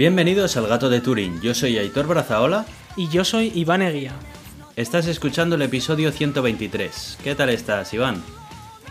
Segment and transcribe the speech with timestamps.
[0.00, 1.42] Bienvenidos al Gato de Turín.
[1.42, 2.64] Yo soy Aitor Brazaola.
[2.96, 4.14] Y yo soy Iván Eguía.
[4.74, 7.18] Estás escuchando el episodio 123.
[7.22, 8.22] ¿Qué tal estás, Iván?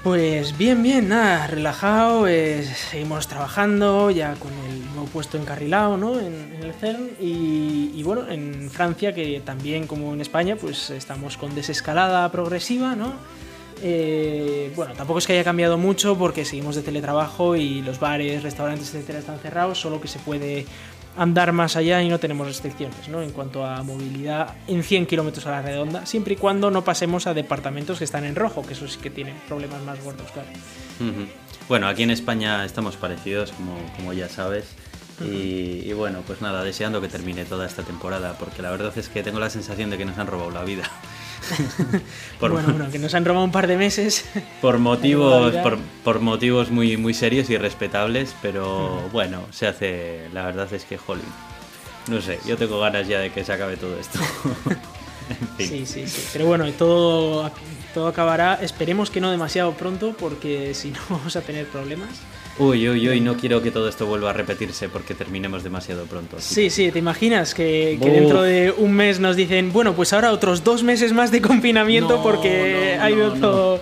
[0.04, 6.20] Pues bien, bien, nada, relajado, eh, seguimos trabajando ya con el nuevo puesto encarrilado ¿no?
[6.20, 10.92] en, en el CERN y, y, bueno, en Francia que también como en España pues
[10.92, 13.14] estamos con desescalada progresiva, ¿no?
[13.82, 18.44] Eh, bueno, tampoco es que haya cambiado mucho porque seguimos de teletrabajo y los bares,
[18.44, 20.66] restaurantes, etcétera están cerrados, solo que se puede
[21.18, 23.22] andar más allá y no tenemos restricciones ¿no?
[23.22, 27.28] en cuanto a movilidad en 100 kilómetros a la redonda, siempre y cuando no pasemos
[27.28, 30.50] a departamentos que están en rojo, que eso sí que tienen problemas más gordos, claro.
[31.00, 31.28] Uh -huh.
[31.68, 34.66] Bueno, aquí en España estamos parecidos, como, como ya sabes.
[35.20, 35.34] Uh -huh.
[35.34, 39.10] y, y, bueno, pues nada, deseando que termine toda esta temporada, porque la verdad es
[39.10, 40.90] que tengo la sensación de que nos han robado la vida.
[42.40, 44.26] Por, bueno, bueno, que nos han robado un par de meses.
[44.62, 50.28] Por motivos, por, por, motivos muy, muy serios y respetables, pero bueno, se hace.
[50.34, 51.26] La verdad es que, jolín.
[52.08, 54.20] No sé, yo tengo ganas ya de que se acabe todo esto.
[55.30, 55.68] en fin.
[55.68, 56.30] Sí, sí, sí.
[56.34, 57.52] Pero bueno, todo,
[57.94, 58.60] todo acabará.
[58.62, 62.10] Esperemos que no demasiado pronto, porque si no vamos a tener problemas.
[62.60, 66.38] Uy, uy, uy, no quiero que todo esto vuelva a repetirse porque terminemos demasiado pronto.
[66.40, 70.34] Sí, sí, ¿te imaginas que, que dentro de un mes nos dicen, bueno, pues ahora
[70.34, 73.82] otros dos meses más de confinamiento no, porque no, ha ido no, todo,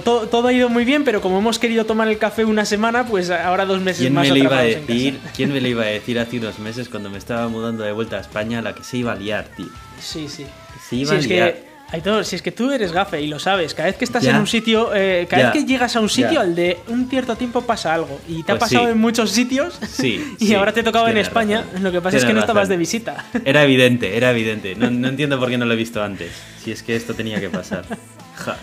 [0.00, 3.06] todo, todo, ha ido muy bien, pero como hemos querido tomar el café una semana,
[3.06, 4.28] pues ahora dos meses ¿Quién más.
[4.30, 7.18] Me iba a decir, ¿Quién me lo iba a decir hace unos meses cuando me
[7.18, 9.68] estaba mudando de vuelta a España la que se iba a liar, tío?
[10.00, 10.44] Sí, sí.
[10.88, 11.48] Se iba sí, a liar.
[11.48, 14.04] Es que Aitor, si es que tú eres gafe y lo sabes, cada vez que
[14.04, 14.32] estás ya.
[14.32, 15.50] en un sitio, eh, cada ya.
[15.50, 16.40] vez que llegas a un sitio, ya.
[16.40, 18.20] al de un cierto tiempo pasa algo.
[18.28, 18.90] Y te pues ha pasado sí.
[18.92, 19.78] en muchos sitios.
[19.88, 20.34] Sí.
[20.40, 20.54] y sí.
[20.54, 21.62] ahora te tocaba en España.
[21.62, 21.84] Razón.
[21.84, 22.50] Lo que pasa Tienes es que no razón.
[22.50, 23.24] estabas de visita.
[23.44, 24.74] Era evidente, era evidente.
[24.74, 26.32] No, no, entiendo por qué no lo he visto antes.
[26.62, 27.84] Si es que esto tenía que pasar.
[28.36, 28.58] Ja.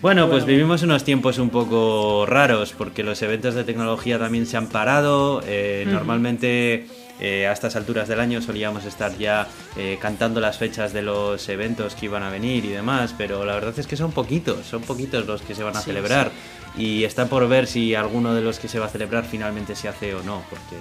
[0.00, 4.56] Bueno, pues vivimos unos tiempos un poco raros porque los eventos de tecnología también se
[4.56, 5.42] han parado.
[5.46, 5.92] Eh, uh -huh.
[5.92, 6.86] Normalmente
[7.20, 11.48] eh, a estas alturas del año solíamos estar ya eh, cantando las fechas de los
[11.48, 14.82] eventos que iban a venir y demás, pero la verdad es que son poquitos, son
[14.82, 16.32] poquitos los que se van a sí, celebrar
[16.76, 16.82] sí.
[16.82, 19.88] y está por ver si alguno de los que se va a celebrar finalmente se
[19.88, 20.76] hace o no, porque,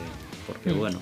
[0.48, 0.80] porque mm.
[0.80, 1.00] bueno.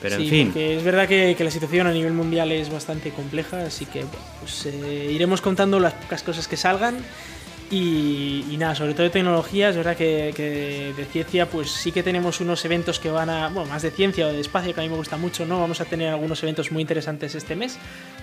[0.00, 0.62] Pero sí, en fin.
[0.62, 4.04] Es verdad que, que, la situación a nivel mundial es bastante compleja, así que
[4.40, 6.96] pues, eh, iremos contando las pocas cosas que salgan.
[7.70, 11.92] Y, y, nada, sobre todo de tecnología, es verdad que, que, de ciencia, pues sí
[11.92, 14.80] que tenemos unos eventos que van a, bueno, más de ciencia o de espacio, que
[14.80, 15.60] a mí me gusta mucho, ¿no?
[15.60, 17.78] Vamos a tener algunos eventos muy interesantes este mes,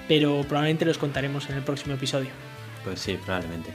[0.07, 2.29] pero probablemente los contaremos en el próximo episodio.
[2.83, 3.72] Pues sí, probablemente.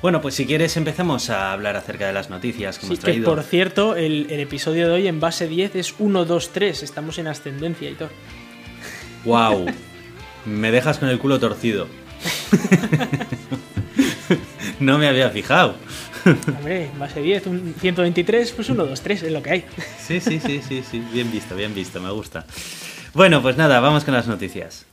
[0.00, 3.24] Bueno, pues si quieres empezamos a hablar acerca de las noticias que sí, hemos traído.
[3.24, 6.82] Que por cierto, el, el, episodio de hoy en base 10 es 1, 2, 3,
[6.84, 8.10] estamos en ascendencia y todo.
[9.24, 9.66] ¡Wow!
[10.44, 11.88] me dejas con el culo torcido.
[14.80, 15.74] no me había fijado.
[16.56, 19.64] Hombre, base 10, un 123, pues 1, 2, 3 es lo que hay.
[19.98, 22.44] Sí, sí, sí, sí, sí, bien visto, bien visto, me gusta.
[23.14, 24.86] Bueno, pues nada, vamos con las noticias.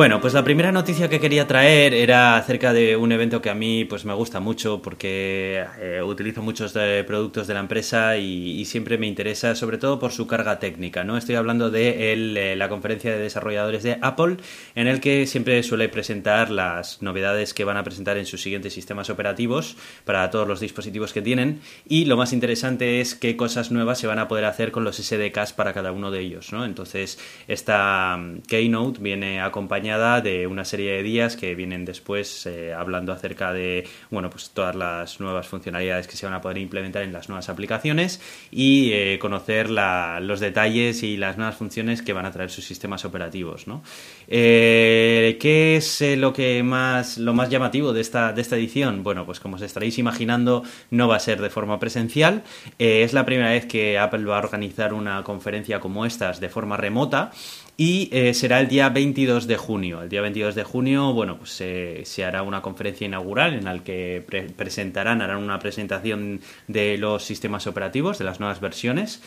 [0.00, 3.54] Bueno, pues la primera noticia que quería traer era acerca de un evento que a
[3.54, 8.58] mí pues me gusta mucho porque eh, utilizo muchos de productos de la empresa y,
[8.58, 11.04] y, siempre me interesa, sobre todo por su carga técnica.
[11.04, 11.18] ¿no?
[11.18, 14.38] Estoy hablando de el, eh, la conferencia de desarrolladores de Apple,
[14.74, 18.72] en el que siempre suele presentar las novedades que van a presentar en sus siguientes
[18.72, 23.70] sistemas operativos para todos los dispositivos que tienen y lo más interesante es qué cosas
[23.70, 26.54] nuevas se van a poder hacer con los SDKs para cada uno de ellos.
[26.54, 26.64] ¿no?
[26.64, 27.18] Entonces,
[27.48, 33.12] esta mm, Keynote viene acompañada de una serie de días que vienen después eh, hablando
[33.12, 37.12] acerca de bueno pues todas las nuevas funcionalidades que se van a poder implementar en
[37.12, 38.20] las nuevas aplicaciones
[38.52, 43.04] y eh, conocer los detalles y las nuevas funciones que van a traer sus sistemas
[43.04, 43.82] operativos ¿no?
[44.28, 49.02] eh, ¿qué es lo que más lo más llamativo de esta, de esta edición?
[49.02, 52.44] bueno pues como os estaréis imaginando no va a ser de forma presencial
[52.78, 56.76] es la primera vez que Apple va a organizar una conferencia como estas de forma
[56.76, 57.32] remota
[57.76, 60.02] y eh, será el día 22 de junio.
[60.02, 64.22] El día 22 de junio, bueno, pues se hará una conferencia inaugural en la que
[64.26, 69.22] pre presentarán, harán una presentación de los sistemas operativos, de las nuevas versiones.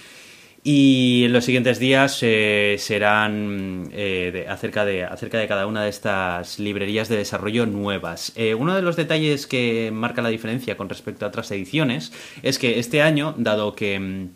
[0.64, 5.90] Y en los siguientes días eh, serán eh, acerca, de, acerca de cada una de
[5.90, 8.34] estas librerías de desarrollo nuevas.
[8.58, 12.14] Uno de los detalles que marca la diferencia con respecto a otras ediciones
[12.44, 14.30] es que este año, dado que mm,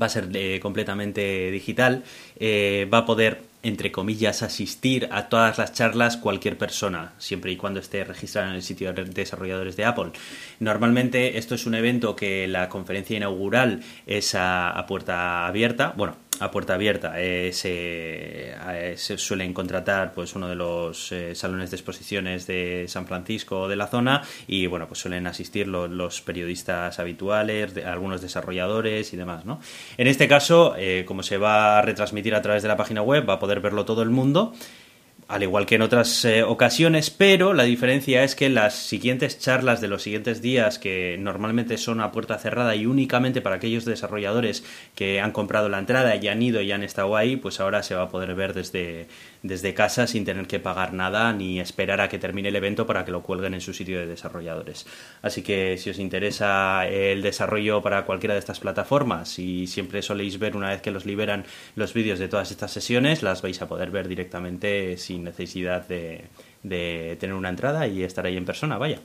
[0.00, 0.28] va a ser
[0.60, 2.02] completamente digital,
[2.38, 7.56] eh, va a poder, entre comillas, asistir a todas las charlas cualquier persona, siempre y
[7.56, 10.10] cuando esté registrada en el sitio de desarrolladores de Apple.
[10.60, 16.16] Normalmente esto es un evento que la conferencia inaugural es a, a puerta abierta, bueno,
[16.40, 17.14] a puerta abierta.
[17.16, 18.54] Eh, se,
[18.96, 23.76] se, suelen contratar pues uno de los salones de exposiciones de San Francisco o de
[23.76, 29.44] la zona y bueno pues suelen asistir los, periodistas habituales, algunos desarrolladores y demás.
[29.44, 29.60] ¿no?
[29.96, 30.74] En este caso,
[31.06, 33.84] como se va a retransmitir a través de la página web, va a poder verlo
[33.84, 34.52] todo el mundo
[35.28, 39.80] al igual que en otras eh, ocasiones, pero la diferencia es que las siguientes charlas
[39.80, 44.64] de los siguientes días, que normalmente son a puerta cerrada y únicamente para aquellos desarrolladores
[44.94, 47.94] que han comprado la entrada y han ido y han estado ahí, pues ahora se
[47.94, 49.06] va a poder ver desde,
[49.44, 53.04] desde casa sin tener que pagar nada ni esperar a que termine el evento para
[53.04, 54.86] que lo cuelguen en su sitio de desarrolladores.
[55.22, 60.38] Así que si os interesa el desarrollo para cualquiera de estas plataformas y siempre soléis
[60.38, 61.44] ver una vez que los liberan
[61.76, 66.24] los vídeos de todas estas sesiones, las vais a poder ver directamente sin necesidad de,
[66.62, 68.98] de tener una entrada y estar ahí en persona, vaya.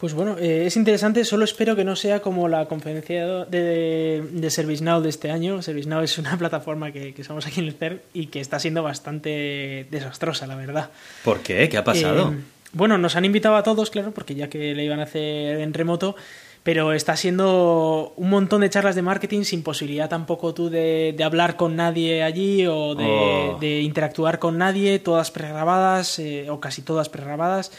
[0.00, 4.50] Pues bueno, eh, es interesante, solo espero que no sea como la conferencia de, de
[4.50, 5.60] ServiceNow de este año.
[5.60, 8.82] ServiceNow es una plataforma que, que somos aquí en el CERN y que está siendo
[8.82, 10.88] bastante desastrosa, la verdad.
[11.22, 11.68] ¿Por qué?
[11.68, 12.32] ¿Qué ha pasado?
[12.32, 12.38] Eh,
[12.72, 15.74] bueno, nos han invitado a todos, claro, porque ya que le iban a hacer en
[15.74, 16.16] remoto,
[16.62, 21.24] pero está siendo un montón de charlas de marketing sin posibilidad tampoco tú de, de
[21.24, 23.58] hablar con nadie allí o de, Oh.
[23.60, 27.70] de interactuar con nadie, todas pregrabadas eh, o casi todas pregrabadas.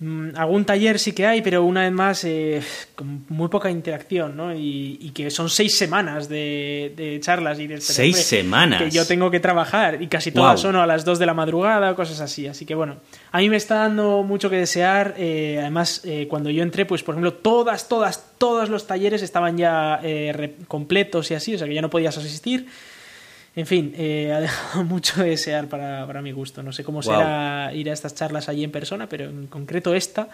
[0.00, 2.62] Mm, algún taller sí que hay, pero una vez más eh,
[2.94, 4.54] con muy poca interacción, ¿no?
[4.54, 8.80] Y, y que son seis semanas de, de charlas y de Seis semanas.
[8.80, 11.90] que yo tengo que trabajar y casi todas son a las 2 de la madrugada
[11.90, 12.46] o cosas así.
[12.46, 12.98] Así que bueno,
[13.32, 15.14] a mí me está dando mucho que desear.
[15.18, 19.58] eh, además, eh, cuando yo entré, pues por ejemplo, todas, todas, todos los talleres estaban
[19.58, 22.66] ya eh, completos y así, o sea que ya no podías asistir.
[23.58, 26.62] En fin, eh, ha dejado mucho de desear para, para mi gusto.
[26.62, 30.28] No sé cómo será ir a estas charlas allí en persona, pero en concreto esta,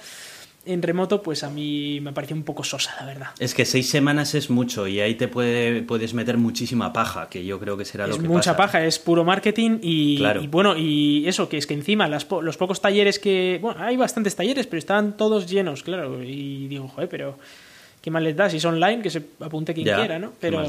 [0.66, 3.26] en remoto, pues a mí me pareció un poco sosa, la verdad.
[3.38, 7.44] Es que seis semanas es mucho y ahí te puede, puedes meter muchísima paja, que
[7.44, 8.72] yo creo que será lo es que mucha pasa.
[8.72, 10.42] paja, es puro marketing y, Claro.
[10.42, 13.58] y bueno, y eso, que es que encima las po- los pocos talleres que...
[13.60, 16.22] Bueno, hay bastantes talleres, pero estaban todos llenos, claro.
[16.22, 17.38] Y digo, joder, pero
[18.04, 18.50] ¿qué más les da?
[18.50, 20.32] Si es online, que se apunte quien Ya, quiera, ¿no?
[20.32, 20.62] ¿qué Pero,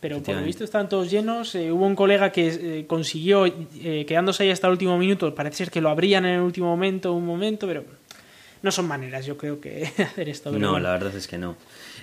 [0.00, 1.54] pero por lo visto estaban todos llenos.
[1.54, 5.56] Eh, hubo un colega que eh, consiguió, eh, quedándose ahí hasta el último minuto, parece
[5.58, 7.84] ser que lo abrían en el último momento, un momento, pero
[8.62, 10.50] no son maneras, yo creo que hacer esto.
[10.52, 11.56] No, la verdad es que no.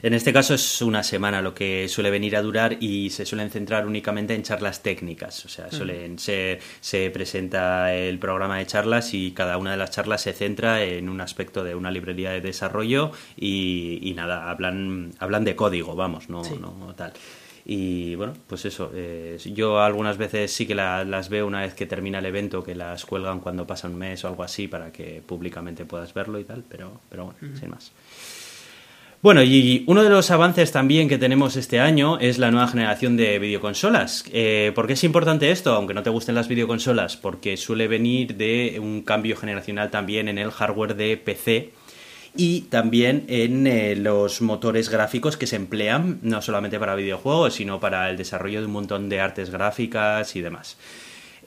[0.04, 3.50] En este caso es una semana lo que suele venir a durar y se suelen
[3.50, 5.46] centrar únicamente en charlas técnicas.
[5.46, 9.92] O sea, suelen, se, se presenta el programa de charlas y cada una de las
[9.92, 15.14] charlas se centra en un aspecto de una librería de desarrollo y, y nada, hablan,
[15.20, 16.56] hablan de código, vamos, no, Sí.
[16.60, 17.14] no tal.
[17.68, 21.74] Y bueno, pues eso, eh, yo algunas veces sí que la- las veo una vez
[21.74, 24.92] que termina el evento, que las cuelgan cuando pasa un mes o algo así para
[24.92, 27.92] que públicamente puedas verlo y tal, pero, pero bueno, sin más.
[29.22, 33.18] Bueno, y uno de los avances también que tenemos este año es la nueva generación
[33.18, 34.24] de videoconsolas.
[34.32, 35.74] Eh, ¿Por qué es importante esto?
[35.74, 40.38] Aunque no te gusten las videoconsolas, porque suele venir de un cambio generacional también en
[40.38, 41.72] el hardware de PC
[42.38, 47.80] y también en eh, los motores gráficos que se emplean no solamente para videojuegos, sino
[47.80, 50.78] para el desarrollo de un montón de artes gráficas y demás.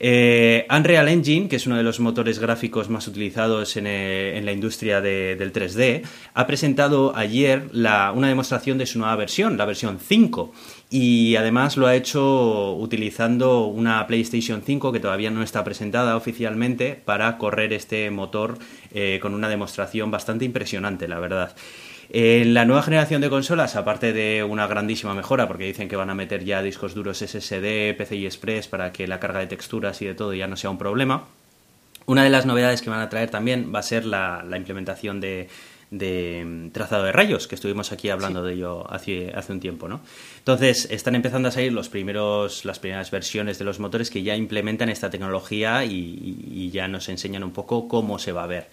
[0.01, 4.53] Eh, Unreal Engine, que es uno de los motores gráficos más utilizados en, eh, la
[4.53, 6.03] industria de- del 3D,
[6.33, 10.53] ha presentado ayer una demostración de su nueva versión, la versión 5.
[10.89, 16.99] Y además lo ha hecho utilizando una PlayStation 5 que todavía no está presentada oficialmente
[17.03, 18.57] para correr este motor
[18.93, 21.55] eh, con una demostración bastante impresionante, la verdad.
[22.11, 26.09] En la nueva generación de consolas, aparte de una grandísima mejora, porque dicen que van
[26.09, 30.05] a meter ya discos duros SSD, PCI Express para que la carga de texturas y
[30.05, 31.27] de todo ya no sea un problema,
[32.07, 35.21] una de las novedades que van a traer también va a ser la, la implementación
[35.21, 35.49] de,
[35.91, 39.87] de, mm, trazado de rayos, que estuvimos aquí hablando de ello hace, hace un tiempo,
[39.87, 40.01] ¿no?
[40.39, 44.35] Entonces, están empezando a salir los primeros, las primeras versiones de los motores que ya
[44.35, 48.69] implementan esta tecnología y ya nos enseñan un poco cómo se va a ver.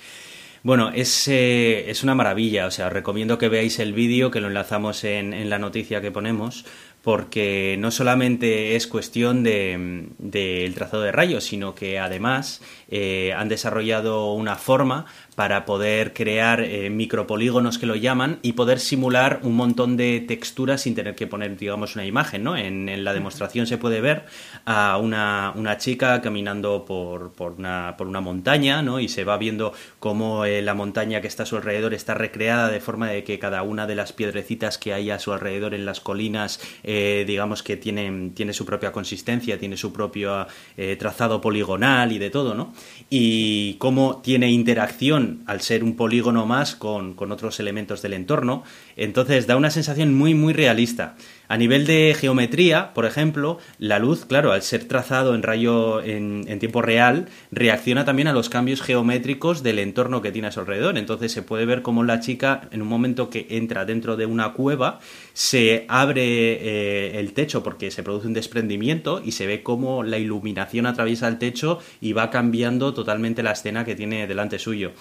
[0.66, 4.40] Bueno, es, eh, es una maravilla, o sea, os recomiendo que veáis el vídeo, que
[4.40, 6.64] lo enlazamos en, en la noticia que ponemos,
[7.02, 13.32] porque no solamente es cuestión del de, del trazado de rayos, sino que además eh,
[13.32, 19.40] han desarrollado una forma para poder crear eh, micropolígonos que lo llaman y poder simular
[19.42, 22.56] un montón de texturas sin tener que poner, digamos, una imagen, ¿no?
[22.56, 24.24] En, en la demostración se puede ver
[24.64, 28.98] a una, una chica caminando por, por, una, por una montaña, ¿no?
[28.98, 32.70] Y se va viendo cómo eh, la montaña que está a su alrededor está recreada
[32.70, 35.84] de forma de que cada una de las piedrecitas que hay a su alrededor en
[35.84, 40.46] las colinas, eh, digamos que tiene, tiene su propia consistencia, tiene su propio
[40.78, 42.72] eh, trazado poligonal y de todo, ¿no?
[43.10, 48.62] Y cómo tiene interacción al ser un polígono más con, con, otros elementos del entorno.
[48.96, 51.16] Entonces da una sensación muy, muy realista.
[51.48, 56.44] A nivel de geometría, por ejemplo, la luz, claro, al ser trazado en rayo en,
[56.58, 60.98] tiempo real, reacciona también a los cambios geométricos del entorno que tiene a su alrededor.
[60.98, 64.52] Entonces se puede ver cómo la chica, en un momento que entra dentro de una
[64.52, 64.98] cueva,
[65.34, 70.18] se abre eh, el techo porque se produce un desprendimiento y se ve cómo la
[70.18, 74.92] iluminación atraviesa el techo y va cambiando totalmente la escena que tiene delante suyo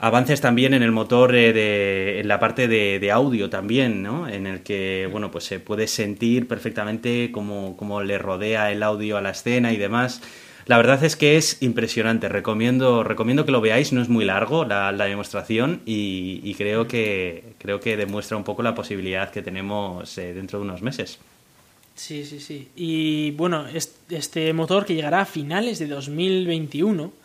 [0.00, 4.26] avances también en el motor eh, de, en la parte de, audio también, ¿no?
[4.28, 9.20] En el que, bueno, pues se puede sentir perfectamente cómo, le rodea el audio a
[9.20, 10.22] la escena y demás.
[10.66, 12.28] La verdad es que es impresionante.
[12.28, 13.92] Recomiendo, recomiendo que lo veáis.
[13.92, 18.74] No es muy largo la, demostración y, creo que creo que demuestra un poco la
[18.74, 21.18] posibilidad que tenemos eh, dentro de unos meses.
[21.94, 22.68] Sí, sí, sí.
[22.74, 23.66] Y bueno,
[24.08, 27.19] este motor que llegará a finales de 2021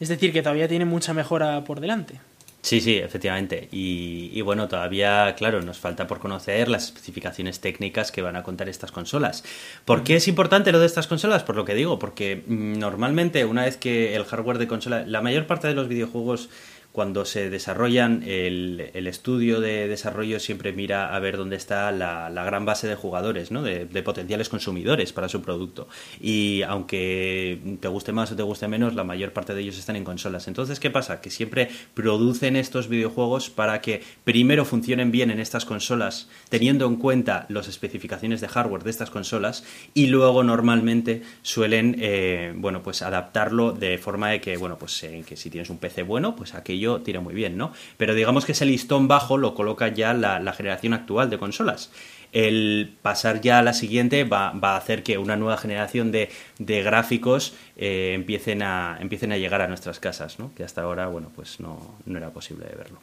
[0.00, 2.20] es decir, que todavía tiene mucha mejora por delante.
[2.62, 3.68] Sí, sí, efectivamente.
[3.72, 8.68] Y, bueno, todavía, claro, nos falta por conocer las especificaciones técnicas que van a contar
[8.68, 9.44] estas consolas.
[9.86, 11.42] ¿Por qué es importante lo de estas consolas?
[11.42, 15.22] Por lo que digo, porque mm, normalmente una vez que el hardware de consola, la
[15.22, 16.50] mayor parte de los videojuegos
[16.92, 22.64] cuando se desarrollan, el, estudio de desarrollo siempre mira a ver dónde está la, gran
[22.64, 23.62] base de jugadores, ¿no?
[23.62, 25.88] de, potenciales consumidores para su producto.
[26.20, 29.96] Y aunque te guste más o te guste menos, la mayor parte de ellos están
[29.96, 30.48] en consolas.
[30.48, 31.20] Entonces, ¿qué pasa?
[31.20, 36.96] Que siempre producen estos videojuegos para que primero funcionen bien en estas consolas, teniendo en
[36.96, 43.02] cuenta las especificaciones de hardware de estas consolas, y luego normalmente suelen, eh, bueno, pues
[43.02, 46.54] adaptarlo de forma de que, bueno, pues eh, que si tienes un PC bueno, pues
[46.54, 47.72] aquello tira muy bien, ¿no?
[47.96, 51.90] Pero digamos que ese listón bajo lo coloca ya la, generación actual de consolas
[52.32, 57.54] el pasar ya a la siguiente va, a hacer que una nueva generación de, gráficos
[57.76, 60.54] eh, empiecen, a, empiecen a llegar a nuestras casas, ¿no?
[60.54, 63.00] que hasta ahora bueno, pues no, no era posible verlo.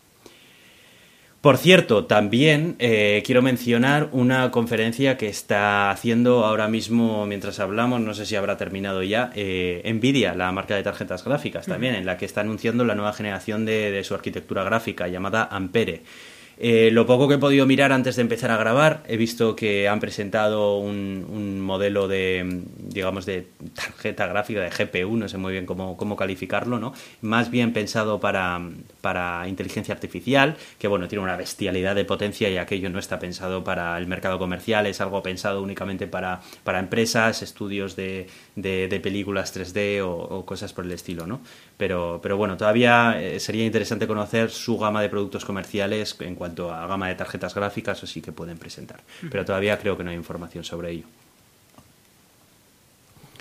[1.47, 8.01] Por cierto, también eh, quiero mencionar una conferencia que está haciendo ahora mismo mientras hablamos,
[8.01, 12.05] no sé si habrá terminado ya, eh, Nvidia, la marca de tarjetas gráficas también, en
[12.05, 16.01] la que está anunciando la nueva generación de su arquitectura gráfica llamada Ampere.
[16.59, 19.87] Eh, lo poco que he podido mirar antes de empezar a grabar, he visto que
[19.87, 25.65] han presentado un, modelo de, digamos, de tarjeta gráfica, de GPU, no sé muy bien
[25.65, 26.93] cómo, calificarlo, ¿no?
[27.21, 28.59] Más bien pensado para,
[29.01, 33.63] para inteligencia artificial, que bueno, tiene una bestialidad de potencia y aquello no está pensado
[33.63, 39.55] para el mercado comercial, es algo pensado únicamente para, para empresas, estudios de, de, películas
[39.55, 41.41] 3D o, cosas por el estilo, ¿no?
[41.77, 46.46] Pero, pero bueno, todavía eh, sería interesante conocer su gama de productos comerciales en cuanto
[46.47, 49.01] a gama de tarjetas gráficas, o sí que pueden presentar.
[49.29, 51.05] Pero todavía creo que no hay información sobre ello.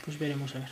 [0.05, 0.69] Pues veremos a ver.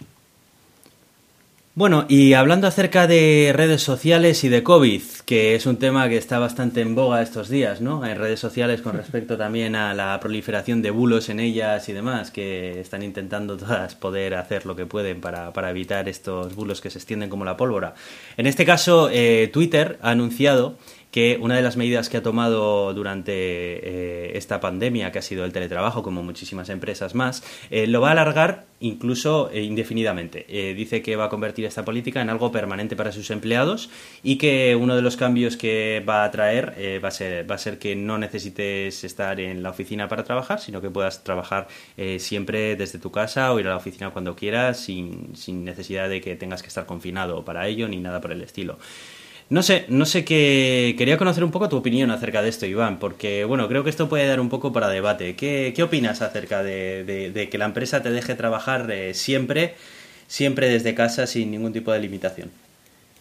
[1.76, 6.17] Bueno, y hablando acerca de redes sociales y de COVID, que es un tema que
[6.17, 8.07] está bastante en boga estos días, ¿no?
[8.07, 12.31] En redes sociales con respecto también a la proliferación de bulos en ellas y demás,
[12.31, 16.99] que están intentando todas poder hacer lo que pueden para, evitar estos bulos que se
[16.99, 17.95] extienden como la pólvora.
[18.37, 20.76] En este caso, eh, Twitter ha anunciado
[21.14, 25.44] que una de las medidas que ha tomado durante eh, esta pandemia, que ha sido
[25.44, 30.44] el teletrabajo, como muchísimas empresas más, eh, lo va a alargar incluso eh, indefinidamente.
[30.76, 33.90] dice que va a convertir esta política en algo permanente para sus empleados
[34.25, 37.59] y que uno de los cambios que va a traer va, a ser, va a
[37.59, 41.68] ser que no necesites estar en la oficina para trabajar, sino que puedas trabajar
[42.18, 46.21] siempre desde tu casa o ir a la oficina cuando quieras sin, sin necesidad de
[46.21, 48.78] que tengas que estar confinado para ello ni nada por el estilo.
[49.51, 50.95] No sé, no sé qué.
[50.97, 54.09] Quería conocer un poco tu opinión acerca de esto, Iván, porque, bueno, creo que esto
[54.09, 55.37] puede dar un poco para debate.
[55.37, 59.75] ¿Qué, qué opinas acerca de, que la empresa te deje trabajar eh, siempre,
[60.27, 62.51] siempre desde casa sin ningún tipo de limitación?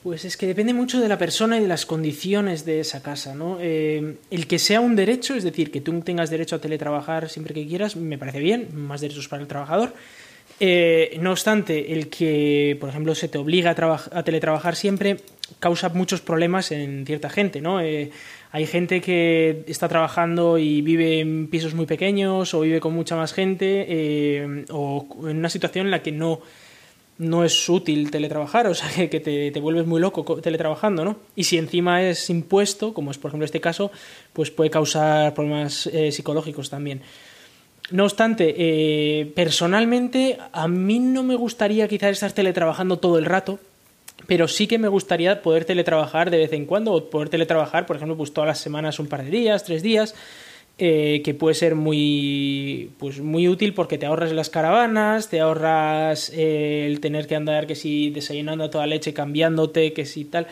[0.01, 3.35] Pues es que depende mucho de la persona y de las condiciones de esa casa,
[3.35, 3.57] ¿no?
[3.61, 7.53] Eh, el que sea un derecho, es decir, que tú tengas derecho a teletrabajar siempre
[7.53, 9.93] que quieras, me parece bien, más derechos para el trabajador.
[10.59, 15.17] Eh, no obstante, el que, por ejemplo, se te obliga a, a teletrabajar siempre,
[15.59, 17.81] causa muchos problemas en cierta gente, ¿no?
[17.81, 18.11] Eh,
[18.51, 23.15] hay gente que está trabajando y vive en pisos muy pequeños o vive con mucha
[23.15, 26.41] más gente eh, o en una situación en la que no,
[27.17, 31.17] no es útil teletrabajar, o sea, que, te, te, vuelves muy loco teletrabajando, ¿no?
[31.35, 33.91] Y si encima es impuesto, como es por ejemplo este caso,
[34.33, 37.01] pues puede causar problemas eh, psicológicos también.
[37.91, 43.59] No obstante, personalmente a mí no me gustaría quizás estar teletrabajando todo el rato,
[44.27, 47.95] pero sí que me gustaría poder teletrabajar de vez en cuando, o poder teletrabajar, por
[47.95, 50.15] ejemplo, pues todas las semanas un par de días, tres días,
[50.79, 56.31] eh, que puede ser muy, pues muy útil porque te ahorras las caravanas, te ahorras
[56.33, 60.47] eh, el tener que andar que si desayunando toda leche, cambiándote, que si tal.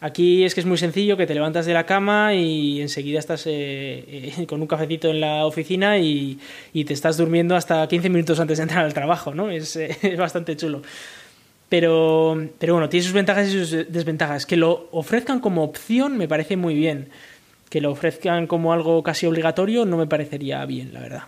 [0.00, 3.44] Aquí es que es muy sencillo, que te levantas de la cama y enseguida estás
[3.46, 6.38] eh, con un cafecito en la oficina y,
[6.72, 9.50] te estás durmiendo hasta 15 minutos antes de entrar al trabajo, ¿no?
[9.50, 9.78] Es
[10.18, 10.82] bastante chulo.
[11.68, 14.46] Pero, pero bueno, tiene sus ventajas y sus desventajas.
[14.46, 17.08] Que lo ofrezcan como opción me parece muy bien.
[17.68, 21.22] Que lo ofrezcan como algo casi obligatorio no me parecería bien, la verdad.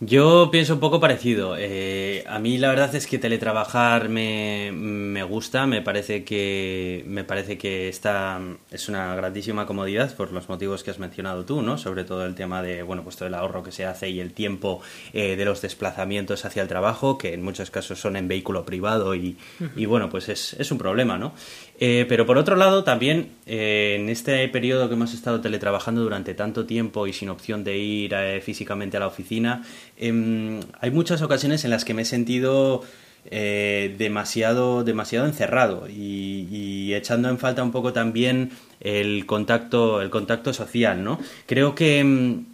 [0.00, 1.56] Yo pienso un poco parecido.
[1.58, 7.24] Eh, a mí la verdad es que teletrabajar me, me, gusta, me parece que me
[7.24, 8.40] parece que esta
[8.70, 11.78] es una grandísima comodidad por los motivos que has mencionado tú, ¿no?
[11.78, 14.34] Sobre todo el tema de bueno, pues todo el ahorro que se hace y el
[14.34, 14.80] tiempo
[15.12, 19.16] eh, de los desplazamientos hacia el trabajo, que en muchos casos son en vehículo privado
[19.16, 19.36] y,
[19.74, 21.34] y bueno, pues es, es un problema, ¿no?
[21.80, 26.34] Eh, pero por otro lado, también eh, en este periodo que hemos estado teletrabajando durante
[26.34, 29.62] tanto tiempo y sin opción de ir eh, físicamente a la oficina,
[29.96, 32.82] em, hay muchas ocasiones en las que me he sentido
[33.30, 41.04] demasiado, demasiado encerrado y, echando en falta un poco también el contacto, el contacto social,
[41.04, 41.18] ¿no?
[41.44, 42.46] Creo que em,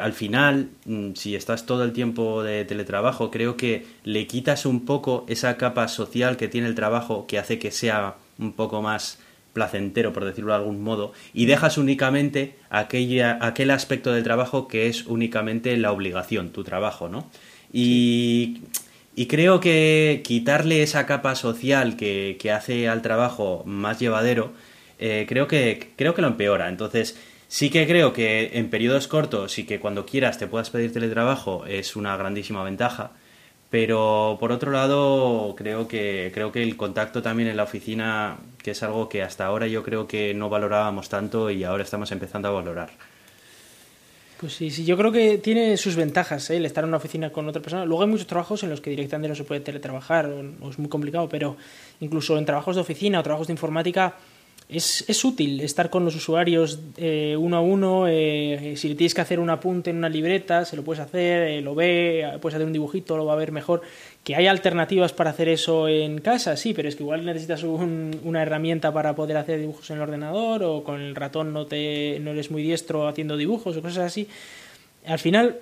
[0.00, 4.84] al final, mm, si estás todo el tiempo de teletrabajo, creo que le quitas un
[4.84, 9.18] poco esa capa social que tiene el trabajo que hace que sea un poco más
[9.52, 14.86] placentero, por decirlo de algún modo, y dejas únicamente aquella, aquel aspecto del trabajo que
[14.86, 17.30] es únicamente la obligación, tu trabajo, ¿no?
[17.72, 18.62] Y,
[19.14, 24.52] y creo que quitarle esa capa social que, que hace al trabajo más llevadero,
[24.98, 26.68] eh, creo, que, creo que lo empeora.
[26.68, 30.92] Entonces, sí que creo que en periodos cortos y que cuando quieras te puedas pedir
[30.92, 33.12] teletrabajo es una grandísima ventaja
[33.72, 38.72] pero por otro lado, creo que, creo que el contacto también en la oficina, que
[38.72, 42.48] es algo que hasta ahora yo creo que no valorábamos tanto y ahora estamos empezando
[42.48, 42.90] a valorar.
[44.38, 46.58] Pues sí, sí, yo creo que tiene sus ventajas ¿eh?
[46.58, 47.86] el estar en una oficina con otra persona.
[47.86, 50.90] Luego hay muchos trabajos en los que directamente no se puede teletrabajar o es muy
[50.90, 51.56] complicado, pero
[52.00, 54.16] incluso en trabajos de oficina o trabajos de informática
[54.72, 58.06] es, es, útil estar con los usuarios eh, uno a uno.
[58.08, 61.60] Eh, si tienes que hacer un apunte en una libreta, se lo puedes hacer, eh,
[61.60, 63.82] lo ve, puedes hacer un dibujito, lo va a ver mejor.
[64.24, 68.42] Que hay alternativas para hacer eso en casa, sí, pero es que igual necesitas una
[68.42, 72.30] herramienta para poder hacer dibujos en el ordenador o con el ratón no, te, no
[72.30, 74.28] eres muy diestro haciendo dibujos o cosas así.
[75.06, 75.58] Al final,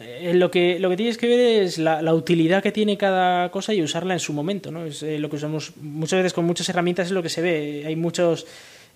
[0.00, 3.74] eh, lo que, lo que tienes que ver es la, utilidad que tiene cada cosa
[3.74, 4.84] y usarla en su momento, ¿no?
[4.84, 7.84] Es eh, lo que usamos muchas veces con muchas herramientas es lo que se ve.
[7.86, 8.46] Hay muchos,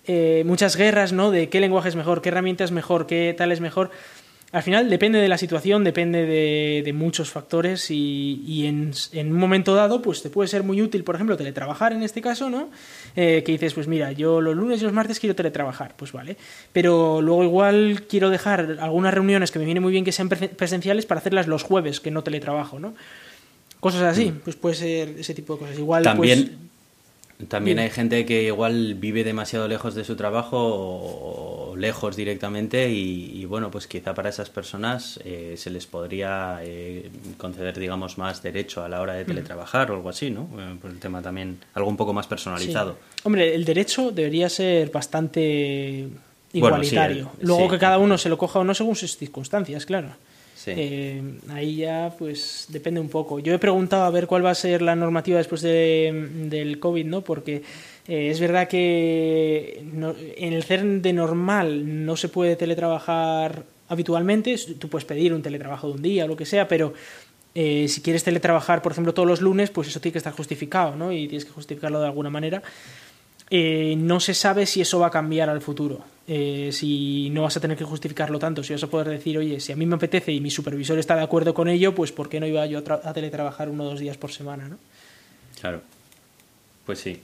[0.07, 1.31] eh, muchas guerras, ¿no?
[1.31, 3.91] De qué lenguaje es mejor, qué herramienta es mejor, qué tal es mejor
[4.53, 10.01] al final depende de la situación, depende de, muchos factores y, en, un momento dado
[10.01, 12.69] pues te puede ser muy útil, por ejemplo, teletrabajar en este caso, ¿no?
[13.15, 16.37] Eh, que dices, pues mira, yo los lunes y los martes quiero teletrabajar, pues vale,
[16.71, 21.05] pero luego igual quiero dejar algunas reuniones que me viene muy bien que sean presenciales
[21.05, 22.95] para hacerlas los jueves, que no teletrabajo, ¿no?
[23.81, 24.39] Cosas así, mm.
[24.45, 25.77] pues puede ser ese tipo de cosas.
[25.77, 26.45] Igual, También...
[26.45, 26.66] Pues,
[27.47, 33.45] también hay gente que igual vive demasiado lejos de su trabajo o lejos directamente y,
[33.45, 38.83] bueno, pues quizá para esas personas eh, se les podría eh, conceder, digamos, más derecho
[38.83, 40.49] a la hora de teletrabajar o algo así, ¿no?
[40.57, 42.97] Eh, por el tema también, algo un poco más personalizado.
[43.23, 46.07] Hombre, el derecho debería ser bastante
[46.53, 47.29] igualitario.
[47.41, 50.09] Luego que cada uno se lo coja o no según sus circunstancias, claro.
[50.65, 53.39] Eh, ahí ya pues depende un poco.
[53.39, 57.05] Yo he preguntado a ver cuál va a ser la normativa después de, del COVID,
[57.05, 57.21] ¿no?
[57.21, 57.63] Porque
[58.07, 59.83] eh, es verdad que
[60.37, 64.55] en el CERN de normal no se puede teletrabajar habitualmente.
[64.79, 66.93] Tú puedes pedir un teletrabajo de un día o lo que sea, pero
[67.53, 70.95] eh, si quieres teletrabajar, por ejemplo, todos los lunes, pues eso tiene que estar justificado,
[70.95, 71.11] ¿no?
[71.11, 72.63] Y tienes que justificarlo de alguna manera.
[73.51, 76.16] no se sabe si eso va a cambiar al futuro.
[76.29, 79.61] Eh, si no vas a tener que justificarlo tanto, si vas a poder decir, oye,
[79.61, 82.27] si a mí me apetece y mi supervisor está de acuerdo con ello, pues ¿por
[82.27, 84.67] qué no iba yo a, teletrabajar uno o dos días por semana?
[84.67, 84.77] ¿no?
[85.61, 85.81] Claro,
[86.85, 87.21] pues sí.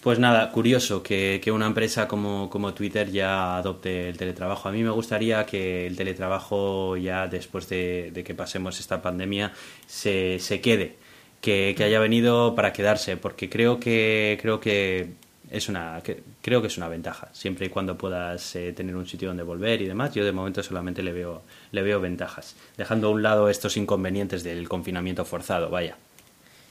[0.00, 4.70] Pues nada, curioso que, una empresa como, como, Twitter ya adopte el teletrabajo.
[4.70, 9.52] A mí me gustaría que el teletrabajo ya después de, que pasemos esta pandemia
[9.86, 10.96] se, se quede,
[11.42, 15.10] que, que, haya venido para quedarse, porque creo que, creo que
[15.48, 16.02] es una
[16.42, 17.28] creo que es una ventaja.
[17.32, 20.62] Siempre y cuando puedas eh, tener un sitio donde volver y demás yo de momento
[20.62, 22.56] solamente le veo le veo ventajas.
[22.76, 25.96] Dejando a un lado estos inconvenientes del confinamiento forzado vaya.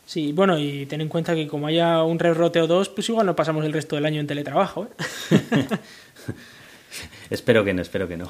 [0.06, 3.26] Sí bueno y ten en cuenta que como haya un rebrote o dos pues igual
[3.26, 4.88] no pasamos el resto del año en teletrabajo
[5.32, 5.68] ¿eh?
[7.30, 8.28] espero que no espero que no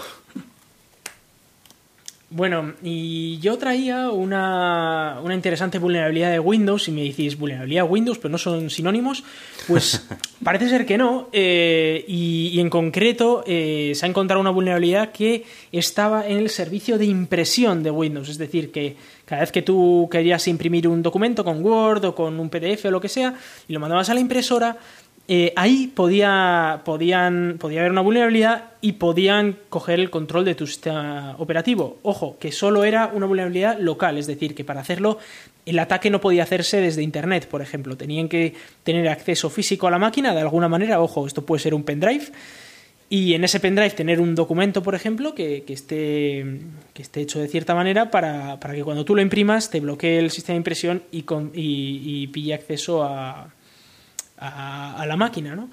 [2.31, 6.83] bueno, y yo traía una, una, interesante vulnerabilidad de Windows.
[6.83, 9.23] Si me decís vulnerabilidad de Windows, pero no son sinónimos,
[9.67, 10.05] pues
[10.43, 11.29] parece ser que no.
[11.31, 16.99] Eh, y, en concreto eh, se ha encontrado una vulnerabilidad que estaba en el servicio
[16.99, 18.29] de impresión de Windows.
[18.29, 22.39] Es decir, que cada vez que tú querías imprimir un documento con Word o con
[22.39, 23.33] un PDF o lo que sea,
[23.67, 24.77] y lo mandabas a la impresora,
[25.31, 30.65] eh, ahí podía, podían, podía haber una vulnerabilidad y podían coger el control de tu
[30.65, 31.99] sistema operativo.
[32.01, 35.19] Ojo, que solo era una vulnerabilidad local, es decir, que para hacerlo
[35.67, 37.95] el ataque no podía hacerse desde Internet, por ejemplo.
[37.95, 40.99] Tenían que tener acceso físico a la máquina de alguna manera.
[40.99, 42.25] Ojo, esto puede ser un pendrive.
[43.07, 46.43] Y en ese pendrive tener un documento, por ejemplo, que, esté,
[46.91, 50.31] que esté hecho de cierta manera para, que cuando tú lo imprimas te bloquee el
[50.31, 53.53] sistema de impresión y pille acceso a,
[54.39, 55.69] a, la máquina, ¿no?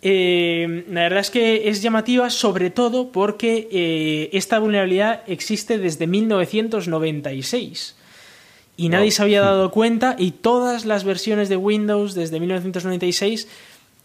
[0.00, 6.06] Eh, la verdad es que es llamativa sobre todo porque eh, esta vulnerabilidad existe desde
[6.06, 7.96] 1996
[8.76, 13.48] y nadie se había dado cuenta y todas las versiones de Windows desde 1996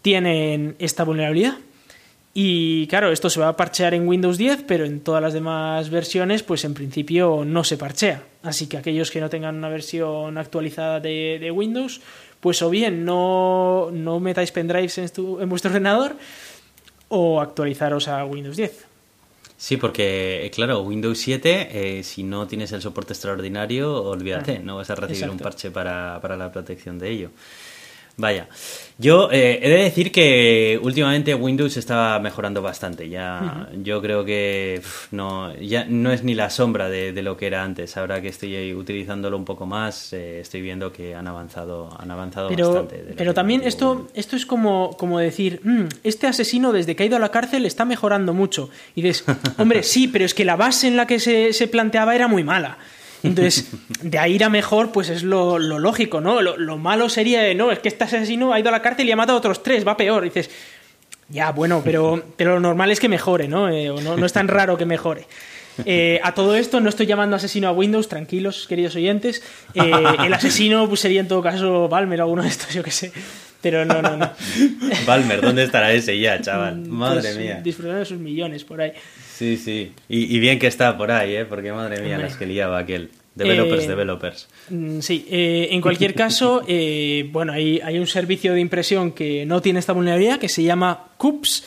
[0.02, 1.58] tienen esta vulnerabilidad.
[2.36, 5.88] Y claro, esto se va a parchear en Windows 10, pero en todas las demás
[5.90, 8.24] versiones, pues en principio no se parchea.
[8.42, 12.00] Así que aquellos que no tengan una versión actualizada de Windows,
[12.44, 16.14] pues o bien no, metáis pendrives en, en vuestro ordenador
[17.08, 18.84] o actualizaros a Windows 10.
[19.56, 24.90] Sí, porque, claro, Windows 7, eh, si no tienes el soporte extraordinario, olvídate, no vas
[24.90, 27.30] a recibir un parche para, para la protección de ello.
[28.16, 28.48] Vaya,
[28.96, 33.08] yo eh, he de decir que últimamente Windows está mejorando bastante.
[33.08, 37.64] Ya, yo creo que no, ya no es ni la sombra de, lo que era
[37.64, 37.96] antes.
[37.96, 42.48] Ahora que estoy utilizándolo un poco más, eh, estoy viendo que han avanzado, han avanzado
[42.48, 43.14] pero, bastante.
[43.16, 47.16] Pero también esto, esto es como, como decir, mm, este asesino desde que ha ido
[47.16, 48.70] a la cárcel está mejorando mucho.
[48.94, 49.24] Y dices,
[49.58, 52.44] hombre, sí, pero es que la base en la que se, se planteaba era muy
[52.44, 52.78] mala.
[53.24, 53.70] Entonces,
[54.02, 56.42] de ahí ir a mejor, pues es lo, lógico, ¿no?
[56.42, 59.16] Lo, malo sería, no, es que este asesino ha ido a la cárcel y ha
[59.16, 60.24] matado a otros tres, va peor.
[60.24, 60.50] dices,
[61.28, 63.70] ya, bueno, pero, pero lo normal es que mejore, ¿no?
[63.70, 65.26] Eh, no, es tan raro que mejore.
[65.86, 69.42] Eh, a todo esto no estoy llamando asesino a Windows, tranquilos, queridos oyentes.
[69.74, 69.92] Eh,
[70.24, 73.10] el asesino pues, sería en todo caso Balmer o alguno de estos, yo qué sé.
[73.64, 74.30] Pero no, no, no.
[75.06, 76.76] Balmer, ¿dónde estará ese ya, chaval?
[76.76, 77.60] Mm, madre pues, mía.
[77.64, 78.92] Disfrutando de sus millones por ahí.
[79.34, 79.90] Sí, sí.
[80.06, 81.46] Y, bien que está por ahí, ¿eh?
[81.46, 83.08] Porque madre mía, las que liaba aquel.
[83.34, 84.48] Developers, eh, developers.
[84.68, 89.46] Mm, sí, eh, en cualquier caso, eh, bueno, hay, hay, un servicio de impresión que
[89.46, 91.64] no tiene esta vulnerabilidad que se llama CUPS.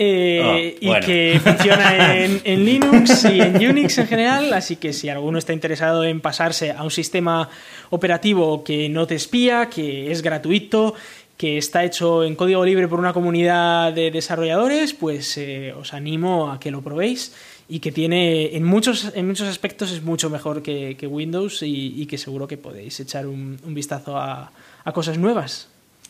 [0.00, 5.08] Ah, y que funciona en, en, Linux y en Unix en general, así que si
[5.08, 7.48] alguno está interesado en pasarse a un sistema
[7.90, 10.94] operativo que no te espía, que es gratuito,
[11.38, 15.40] que está hecho en código libre por una comunidad de desarrolladores, pues
[15.76, 17.32] os animo a que lo probéis
[17.68, 22.18] y que tiene en muchos, en muchos aspectos es mucho mejor que, Windows y, que
[22.18, 24.50] seguro que podéis echar un, vistazo a
[24.92, 25.68] cosas nuevas.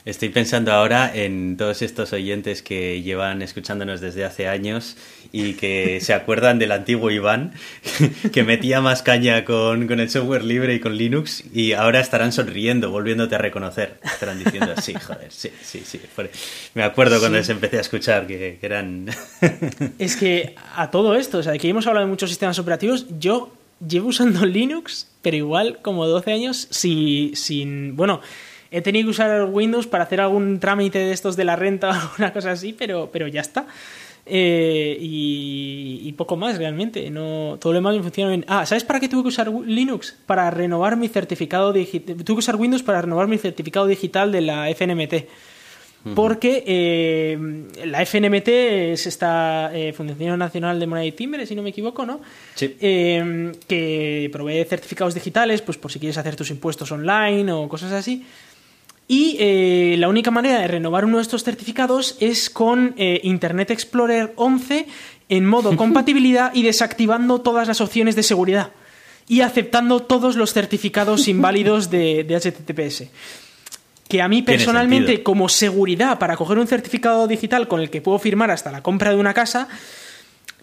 [0.08, 4.96] Estoy pensando ahora en todos estos oyentes que llevan escuchándonos desde hace años
[5.32, 7.52] y que se acuerdan del antiguo Iván,
[8.32, 12.90] que metía más caña con, el software libre y con Linux y ahora estarán sonriendo,
[12.90, 14.00] volviéndote a reconocer.
[14.02, 16.00] Estarán diciendo, sí, joder, sí, sí, sí.
[16.72, 19.10] Me acuerdo cuando les empecé a escuchar que, eran...
[19.98, 23.52] es que a todo esto, o sea, que hemos hablado de muchos sistemas operativos, yo
[23.86, 27.94] llevo usando Linux, pero igual como 12 años, si, sin...
[27.94, 28.22] Bueno
[28.70, 31.92] he tenido que usar Windows para hacer algún trámite de estos de la renta o
[32.10, 33.66] alguna cosa así, pero, pero ya está.
[34.30, 37.10] Eh, y, poco más realmente.
[37.10, 38.44] No, todo lo demás funciona bien.
[38.48, 40.16] Ah, ¿sabes para qué tuve que usar Linux?
[40.26, 42.16] Para renovar mi certificado digital.
[42.16, 45.14] Tuve que usar Windows para renovar mi certificado digital de la FNMT.
[46.14, 47.38] Porque eh,
[47.84, 52.06] la FNMT es esta eh, Fundación Nacional de Moneda y Timbre, si no me equivoco,
[52.06, 52.20] ¿no?
[52.54, 52.76] Sí.
[52.78, 58.24] que provee certificados digitales, pues por si quieres hacer tus impuestos online o cosas así.
[59.10, 63.70] Y eh, la única manera de renovar uno de estos certificados es con eh, Internet
[63.70, 64.86] Explorer 11
[65.30, 68.70] en modo compatibilidad y desactivando todas las opciones de seguridad
[69.26, 73.04] y aceptando todos los certificados inválidos de, de HTTPS.
[74.08, 78.18] Que a mí personalmente, como seguridad para coger un certificado digital con el que puedo
[78.18, 79.68] firmar hasta la compra de una casa,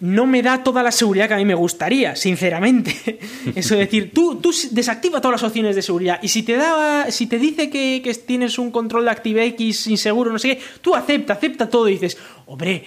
[0.00, 3.18] no me da toda la seguridad que a mí me gustaría, sinceramente.
[3.54, 7.10] Eso es decir, tú, tú desactiva todas las opciones de seguridad y si te da,
[7.10, 11.32] si te dice que, tienes un control de ActiveX inseguro, no sé qué, tú acepta,
[11.34, 12.84] acepta todo y dices, hombre,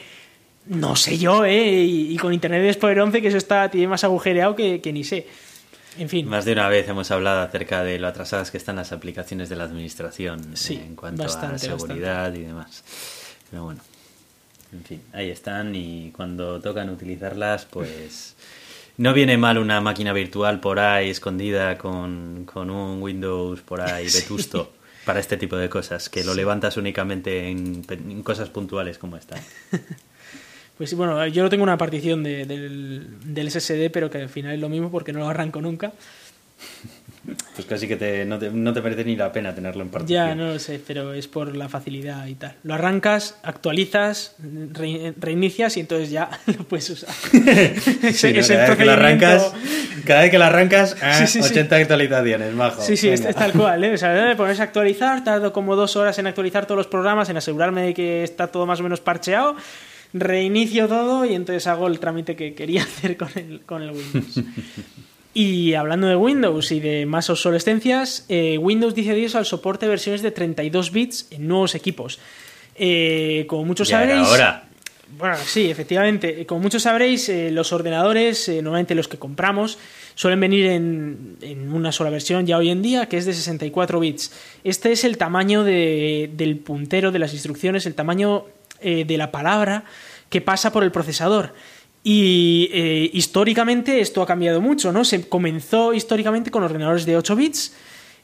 [0.68, 1.84] no sé yo, ¿eh?
[1.84, 5.26] Y, con Internet Explorer 11 que eso está, tiene más agujereado que, ni sé.
[5.98, 6.28] En fin.
[6.28, 9.56] Más de una vez hemos hablado acerca de lo atrasadas que están las aplicaciones de
[9.56, 12.84] la administración en cuanto a seguridad y demás.
[13.50, 13.82] Pero bueno.
[14.72, 18.36] En fin, ahí están y cuando tocan utilizarlas, pues
[18.98, 24.74] no viene mal una máquina virtual por ahí escondida con, un Windows por ahí vetusto
[25.06, 27.84] para este tipo de cosas, que lo levantas únicamente en,
[28.24, 29.36] cosas puntuales como esta.
[30.78, 34.54] Pues sí, bueno, yo no tengo una partición del, del SSD, pero que al final
[34.54, 35.92] es lo mismo porque no lo arranco nunca.
[37.54, 40.28] Pues casi que te, no, te, no te merece ni la pena tenerlo en partición.
[40.28, 42.56] Ya, no lo sé, pero es por la facilidad y tal.
[42.64, 44.36] Lo arrancas, actualizas,
[44.74, 47.10] re- reinicias y entonces ya lo puedes usar.
[48.14, 48.48] Sí, ¿no?
[48.48, 49.54] Cada, vez que lo arrancas,
[50.06, 51.50] cada vez que lo arrancas, ah, Sí, sí, sí.
[51.52, 52.82] 80 actualizaciones, majo.
[52.82, 53.94] Sí, sí, es, es tal cual, ¿eh?
[53.94, 57.30] O sea, me pones a actualizar, tardo como dos horas en actualizar todos los programas,
[57.30, 59.56] en asegurarme de que está todo más o menos parcheado,
[60.14, 64.40] reinicio todo y entonces hago el trámite que quería hacer con el, con el Windows.
[65.34, 69.92] Y hablando de Windows y de más obsolescencias, eh, Windows dice adiós al soporte de
[69.92, 72.20] versiones de 32 bits en nuevos equipos.
[72.76, 74.64] Eh, como muchos sabréis, hora.
[75.18, 76.46] bueno, sí, efectivamente.
[76.48, 79.78] Como muchos sabréis, eh, los ordenadores, eh, normalmente los que compramos,
[80.16, 84.00] suelen venir en, en una sola versión ya hoy en día, que es de 64
[84.00, 84.32] bits.
[84.64, 88.46] Este es el tamaño de- del puntero de las instrucciones, el tamaño
[88.82, 89.84] eh, de la palabra
[90.30, 91.54] que pasa por el procesador.
[92.04, 95.04] Y eh, históricamente esto ha cambiado mucho, ¿no?
[95.04, 97.76] Se comenzó históricamente con ordenadores de 8 bits.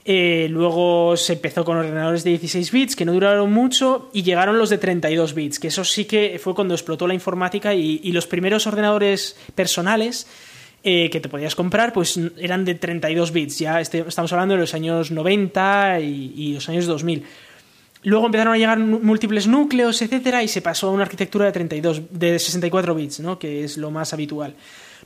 [0.07, 4.59] Eh, luego se empezó con ordenadores de 16 bits que no duraron mucho y llegaron
[4.59, 8.27] los de 32 bits, que eso sí que fue cuando explotó la informática y, los
[8.27, 10.27] primeros ordenadores personales
[10.83, 13.57] eh, que te podías comprar pues eran de 32 bits.
[13.57, 17.23] Ya este- estamos hablando de los años 90 y, y los años 2000.
[18.05, 22.03] Luego empezaron a llegar múltiples núcleos, etcétera, y se pasó a una arquitectura de 32,
[22.11, 23.39] de 64 bits, ¿no?
[23.39, 24.53] que es lo más habitual.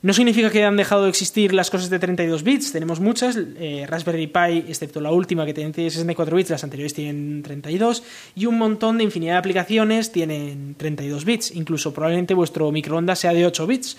[0.02, 3.86] No significa que han dejado de existir las cosas de 32 bits, tenemos muchas, eh,
[3.88, 8.04] Raspberry Pi, excepto la última que tiene 64 bits, las anteriores tienen 32,
[8.36, 13.34] y un montón de infinidad de aplicaciones tienen 32 bits, incluso probablemente vuestro microondas sea
[13.34, 13.98] de 8 bits.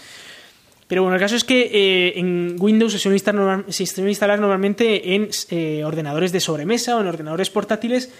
[0.88, 5.84] Pero bueno, el caso es que eh, en Windows se suele instalar normalmente en eh,
[5.84, 8.10] ordenadores de sobremesa o en ordenadores portátiles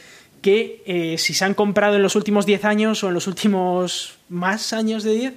[0.41, 4.15] que eh, si se han comprado en los últimos 10 años o en los últimos
[4.29, 5.35] más años de 10,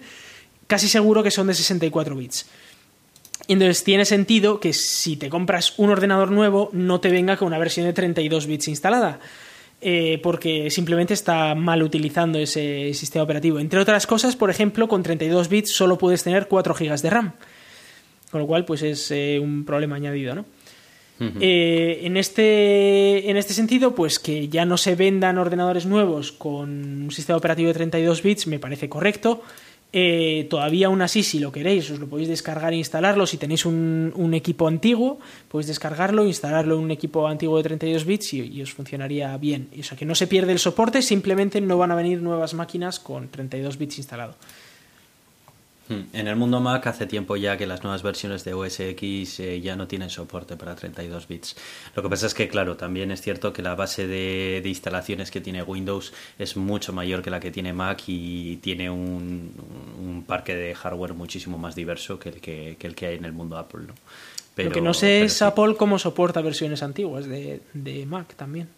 [0.68, 2.46] casi seguro que son de 64 bits.
[3.48, 7.58] Entonces tiene sentido que si te compras un ordenador nuevo no te venga con una
[7.58, 9.20] versión de 32 bits instalada.
[9.86, 13.60] eh, porque simplemente está mal utilizando ese sistema operativo.
[13.60, 17.34] Entre otras cosas, por ejemplo, con 32 bits solo puedes tener 4 GB de RAM.
[18.32, 20.46] Con lo cual, pues es eh, un problema añadido, ¿no?
[21.40, 27.04] Eh, en, este, en este sentido, pues que ya no se vendan ordenadores nuevos con
[27.04, 29.42] un sistema operativo de 32 bits me parece correcto.
[29.96, 33.28] Eh, todavía aún así, si lo queréis, os lo podéis descargar e instalarlo.
[33.28, 38.34] Si tenéis un, equipo antiguo, podéis descargarlo, instalarlo en un equipo antiguo de 32 bits
[38.34, 39.70] y, y os funcionaría bien.
[39.80, 43.00] O sea, que no se pierde el soporte, simplemente no van a venir nuevas máquinas
[43.00, 44.36] con 32 bits instalado.
[45.90, 46.04] Hmm.
[46.14, 49.60] En el mundo Mac hace tiempo ya que las nuevas versiones de OS X eh,
[49.60, 51.56] ya no tienen soporte para 32 bits.
[51.96, 55.30] Lo que pasa es que, claro, también es cierto que la base de, de instalaciones
[55.30, 59.52] que tiene Windows es mucho mayor que la que tiene Mac y tiene un,
[60.00, 63.26] un parque de hardware muchísimo más diverso que el que, que el que hay en
[63.26, 63.82] el mundo Apple.
[63.88, 63.94] ¿no?
[64.56, 65.44] Pero, Lo que no sé es sí.
[65.44, 68.70] Apple cómo soporta versiones antiguas de, de Mac también.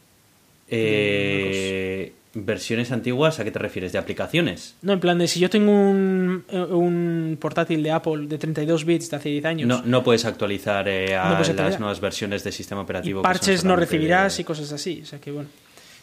[0.68, 3.91] Eh, versiones antiguas, ¿a qué te refieres?
[3.93, 4.76] ¿De aplicaciones?
[4.82, 8.84] No, en plan de si yo tengo un, eh, un portátil de Apple de 32
[8.86, 12.00] bits de hace 10 años No, no puedes actualizar eh, a No puedes las nuevas
[12.02, 13.21] versiones de sistema operativo.
[13.21, 15.00] parches no recibirás de- y cosas así.
[15.02, 15.50] O sea que bueno.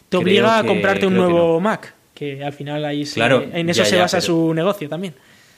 [0.09, 1.59] Te Creo obliga a comprarte un que nuevo no.
[1.59, 4.53] Mac, que al final ahí se- Claro, en eso ya, se ya, basa pero- su
[4.53, 5.13] negocio también.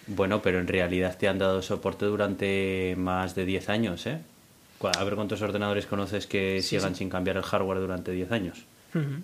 [0.08, 4.20] Bueno, pero en realidad te han dado soporte durante más de 10 años, ¿eh?
[4.98, 7.00] A ver cuántos ordenadores conoces que Sí, sigan sí.
[7.00, 8.66] sin cambiar el hardware durante 10 años.
[8.94, 9.24] Ujú.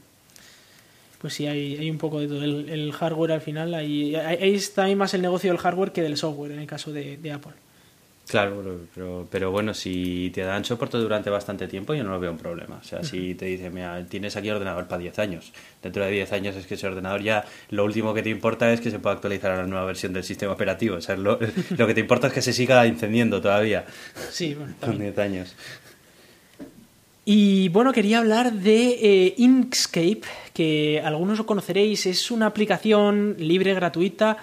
[1.21, 2.43] Pues sí, hay, hay un poco de todo.
[2.43, 6.01] El, el hardware al final, ahí, ahí está ahí más el negocio del hardware que
[6.01, 7.53] del software en el caso de, de Apple.
[8.31, 12.31] Claro, pero, pero, bueno, si te dan soporte durante bastante tiempo, yo no lo veo
[12.31, 12.79] un problema.
[12.81, 15.51] O sea, si te dicen, mira, tienes aquí ordenador para 10 años,
[15.83, 18.79] dentro de 10 años es que ese ordenador ya lo último que te importa es
[18.79, 20.95] que se pueda actualizar a la nueva versión del sistema operativo.
[20.95, 21.39] O sea, lo,
[21.77, 23.85] lo que te importa es que se siga encendiendo todavía
[24.29, 25.13] Sí, bueno, con también.
[25.13, 25.55] 10 años.
[27.33, 33.73] Y bueno, quería hablar de eh, Inkscape, que algunos lo conoceréis, es una aplicación libre,
[33.73, 34.35] gratuita,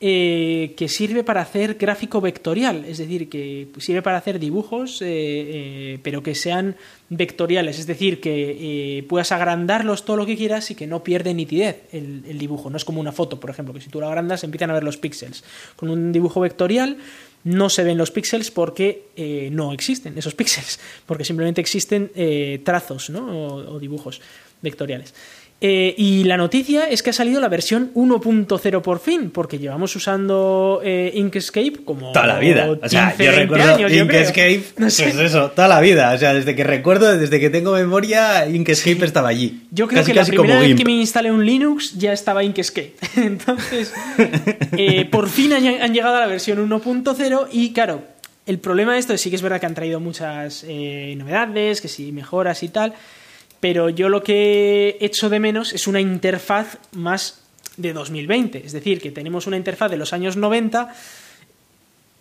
[0.00, 5.06] eh, que sirve para hacer gráfico vectorial, es decir, que sirve para hacer dibujos, eh,
[5.08, 6.76] eh, pero que sean
[7.08, 11.82] vectoriales, es decir, que puedas agrandarlos todo lo que quieras y que no pierde nitidez
[11.90, 12.70] el, el dibujo.
[12.70, 14.84] No es como una foto, por ejemplo, que si tú la agrandas empiezan a ver
[14.84, 15.42] los píxeles.
[15.74, 16.98] Con un dibujo vectorial
[17.44, 22.60] no se ven los píxeles porque eh, no existen esos píxeles, porque simplemente existen eh,
[22.64, 23.26] trazos ¿no?
[23.26, 24.20] o, o dibujos
[24.62, 25.14] vectoriales.
[25.60, 29.96] Eh, y la noticia es que ha salido la versión 1.0 por fin, porque llevamos
[29.96, 32.70] usando eh, Inkscape como Toda la vida.
[32.80, 34.04] O sea, 15, yo 20 recuerdo años, yo.
[34.04, 35.02] Inkscape, No sé.
[35.04, 36.12] pues eso, toda la vida.
[36.14, 39.62] O sea, desde que recuerdo, desde que tengo memoria, Inkscape estaba allí.
[39.72, 40.78] Yo creo Casi, que la casi primera como vez GIMP.
[40.78, 42.94] que me instalé un Linux ya estaba Inkscape.
[43.16, 43.92] Entonces,
[44.76, 48.02] eh, por fin han, han llegado a la versión 1.0 y claro,
[48.46, 51.88] El problema de esto es sí que es verdad que han traído muchas novedades, que
[51.88, 52.94] sí, mejoras y tal,
[53.60, 57.42] pero yo lo que he hecho de menos es una interfaz más
[57.76, 58.64] de 2020.
[58.64, 60.94] Es decir, que tenemos una interfaz de los años 90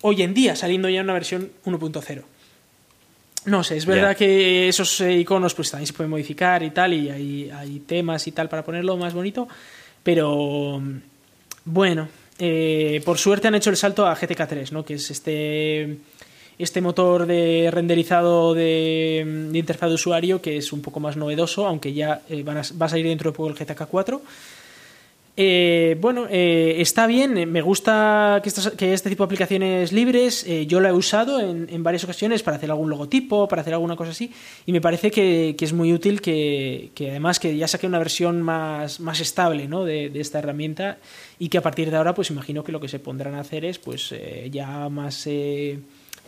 [0.02, 2.23] hoy en día, saliendo ya una versión 1.0.
[3.45, 6.93] No sé, es verdad que esos eh, iconos pues también se pueden modificar y tal,
[6.93, 9.47] y hay, hay temas y tal para ponerlo más bonito,
[10.04, 10.82] pero
[11.63, 14.84] bueno, eh, por suerte han hecho el salto a GTK 3, ¿no?
[14.84, 15.97] que es este,
[16.60, 21.93] este motor de renderizado de, interfaz de usuario que es un poco más novedoso, aunque
[21.93, 24.22] ya eh, va a salir dentro de poco el GTK 4.
[25.39, 30.80] Eh, bueno, eh, está bien, me gusta que, que, este tipo de aplicaciones libres, yo
[30.80, 34.32] lo he usado en, varias ocasiones para hacer algún logotipo, para hacer alguna cosa así,
[34.65, 39.00] y me parece que, es muy útil que, además que ya saque una versión más,
[39.00, 39.86] más estable ¿no?
[39.86, 40.98] de, esta herramienta
[41.38, 43.63] y que a partir de ahora pues imagino que lo que se pondrán a hacer
[43.63, 44.15] es pues
[44.50, 45.28] ya más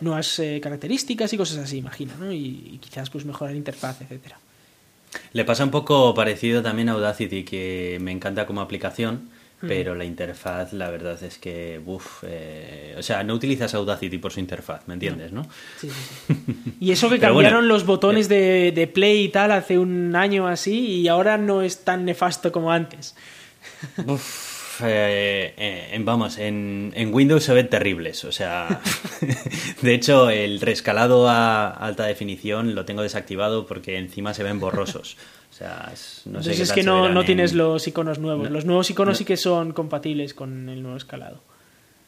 [0.02, 2.32] nuevas características y cosas así, imagino, ¿no?
[2.32, 4.38] y, y quizás pues mejorar interfaz, etcétera.
[5.34, 9.30] Le pasa un poco parecido también a Audacity, que me encanta como aplicación,
[9.62, 14.32] pero la interfaz, la verdad es que, uff, eh, o sea, no utilizas Audacity por
[14.32, 15.44] su interfaz, ¿me entiendes, no?
[15.78, 16.76] Sí, sí, sí.
[16.80, 18.36] Y eso que cambiaron los botones eh.
[18.36, 22.54] de, de, play y tal hace un año así, y ahora no es tan nefasto
[22.54, 23.16] como antes.
[24.06, 24.59] Uf.
[24.84, 28.24] Eh, eh, en, vamos, en, Windows se ven terribles.
[28.26, 28.82] O sea,
[29.82, 35.18] de hecho, el rescalado a alta definición lo tengo desactivado porque encima se ven borrosos.
[35.52, 35.92] O sea,
[36.26, 38.50] no sé es que no, no tienes los iconos nuevos.
[38.50, 41.42] los nuevos iconos sí que son compatibles con el nuevo escalado.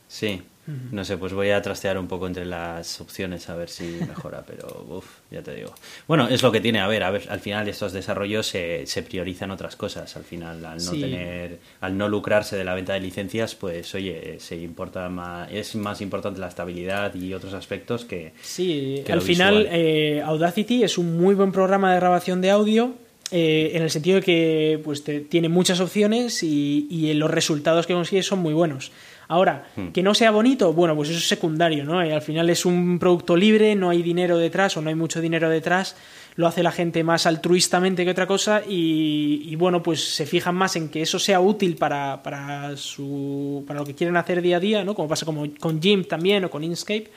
[0.07, 3.83] Sí, no sé, pues voy a trastear un poco entre las opciones a ver si
[4.07, 5.73] mejora, pero uff, ya te digo.
[6.07, 9.01] Bueno, es lo que tiene, a ver, a ver, al final estos desarrollos se, se
[9.01, 12.99] priorizan otras cosas, al final, al no tener, al no lucrarse de la venta de
[12.99, 18.33] licencias, pues oye, se importa más, es más importante la estabilidad y otros aspectos que.
[18.41, 22.93] Sí, al final eh, Audacity es un muy buen programa de grabación de audio.
[23.33, 27.93] Eh, en el sentido de que pues, tiene muchas opciones y, y los resultados que
[27.93, 28.91] consigue son muy buenos.
[29.31, 29.87] Ahora, hmm.
[29.93, 32.03] que no sea bonito, bueno, pues eso es secundario, ¿no?
[32.03, 35.21] Eh, al final es un producto libre, no hay dinero detrás o no hay mucho
[35.21, 35.95] dinero detrás,
[36.35, 40.75] lo hace la gente más altruistamente que otra cosa y, bueno, pues se fijan más
[40.75, 44.59] en que eso sea útil para, para, su, para lo que quieren hacer día a
[44.59, 44.95] día, ¿no?
[44.95, 47.09] Como pasa como con Jim también o con Inkscape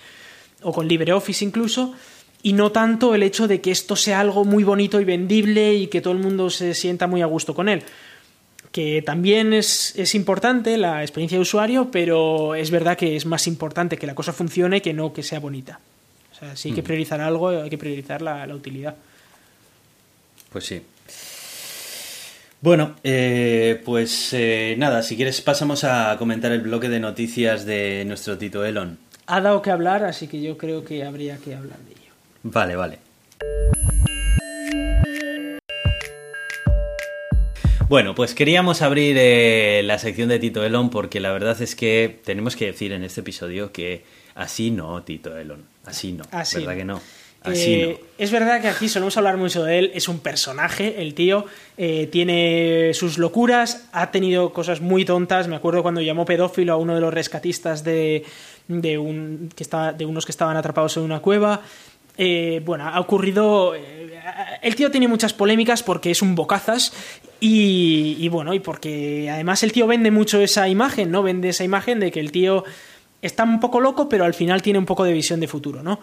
[0.62, 1.94] o con LibreOffice incluso
[2.44, 5.88] y no tanto el hecho de que esto sea algo muy bonito y vendible y
[5.88, 7.82] que todo el mundo se sienta muy a gusto con él
[8.74, 13.46] que también es, es, importante la experiencia de usuario, pero es verdad que es más
[13.46, 15.78] importante que la cosa funcione que no que sea bonita.
[16.32, 16.84] O sea, si hay que mm.
[16.84, 18.96] priorizar algo, hay que priorizar la, utilidad.
[20.50, 20.82] Pues sí.
[22.60, 28.02] Bueno, eh, pues eh, nada, si quieres pasamos a comentar el bloque de noticias de
[28.04, 28.98] nuestro Tito Elon.
[29.26, 32.12] Ha dado que hablar, así que yo creo que habría que hablar de ello.
[32.42, 32.98] Vale, vale.
[37.88, 42.18] Bueno, pues queríamos abrir eh, la sección de Tito Elon porque la verdad es que
[42.24, 46.76] tenemos que decir en este episodio que así no, Tito Elon, así no, así ¿verdad
[46.76, 47.00] que no?
[47.42, 48.06] Así eh, no.
[48.16, 51.44] Es verdad que aquí solemos hablar mucho de él, es un personaje, el tío,
[51.76, 56.76] eh, tiene sus locuras, ha tenido cosas muy tontas, me acuerdo cuando llamó pedófilo a
[56.76, 58.24] uno de los rescatistas de,
[58.66, 61.60] de, un, que estaba, de unos que estaban atrapados en una cueva,
[62.16, 63.74] bueno, ha ocurrido.
[64.62, 66.92] El tío tiene muchas polémicas porque es un bocazas
[67.40, 71.22] y, bueno, y porque además el tío vende mucho esa imagen, ¿no?
[71.22, 72.64] Vende esa imagen de que el tío
[73.20, 76.00] está un poco loco, pero al final tiene un poco de visión de futuro, ¿no?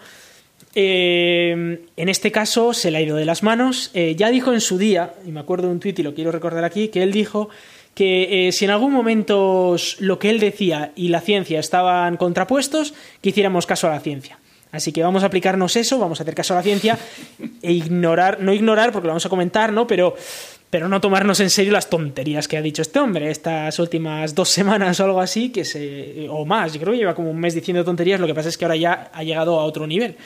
[0.74, 3.90] Eh, en este caso se le ha ido de las manos.
[3.94, 6.30] Eh, ya dijo en su día, y me acuerdo de un tuit y lo quiero
[6.32, 7.48] recordar aquí, que él dijo
[7.94, 12.94] que eh, si en algún momento lo que él decía y la ciencia estaban contrapuestos,
[13.20, 14.38] que hiciéramos caso a la ciencia.
[14.72, 16.98] Así que vamos a aplicarnos eso, vamos a hacer caso a la ciencia
[17.60, 19.86] e ignorar, no ignorar porque lo vamos a comentar, ¿no?
[19.86, 20.16] Pero
[20.72, 24.48] pero no tomarnos en serio las tonterías que ha dicho este hombre estas últimas dos
[24.48, 27.54] semanas o algo así, que se, o más, yo creo que lleva como un mes
[27.54, 30.16] diciendo tonterías, lo que pasa es que ahora ya ha llegado a otro nivel.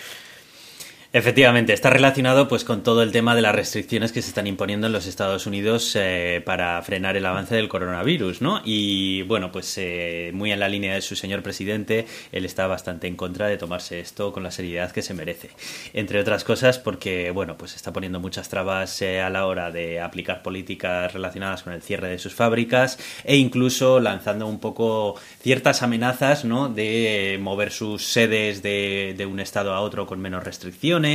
[1.16, 4.86] Efectivamente, está relacionado pues con todo el tema de las restricciones que se están imponiendo
[4.86, 8.60] en los Estados Unidos eh, para frenar el avance del coronavirus, ¿no?
[8.66, 13.06] Y bueno, pues eh, muy en la línea de su señor presidente, él está bastante
[13.06, 15.48] en contra de tomarse esto con la seriedad que se merece.
[15.94, 20.02] Entre otras cosas porque, bueno, pues está poniendo muchas trabas eh, a la hora de
[20.02, 25.82] aplicar políticas relacionadas con el cierre de sus fábricas e incluso lanzando un poco ciertas
[25.82, 26.68] amenazas, ¿no?
[26.68, 31.05] De mover sus sedes de, de un estado a otro con menos restricciones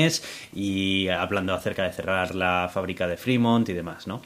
[0.54, 4.22] y hablando acerca de cerrar la fábrica de Fremont y demás, ¿no?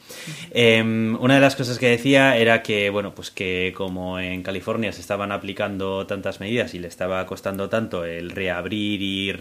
[0.52, 4.92] Em, una de las cosas que decía era que, bueno, pues que como en California
[4.92, 9.34] se estaban aplicando tantas medidas y le estaba costando tanto el reabrir y,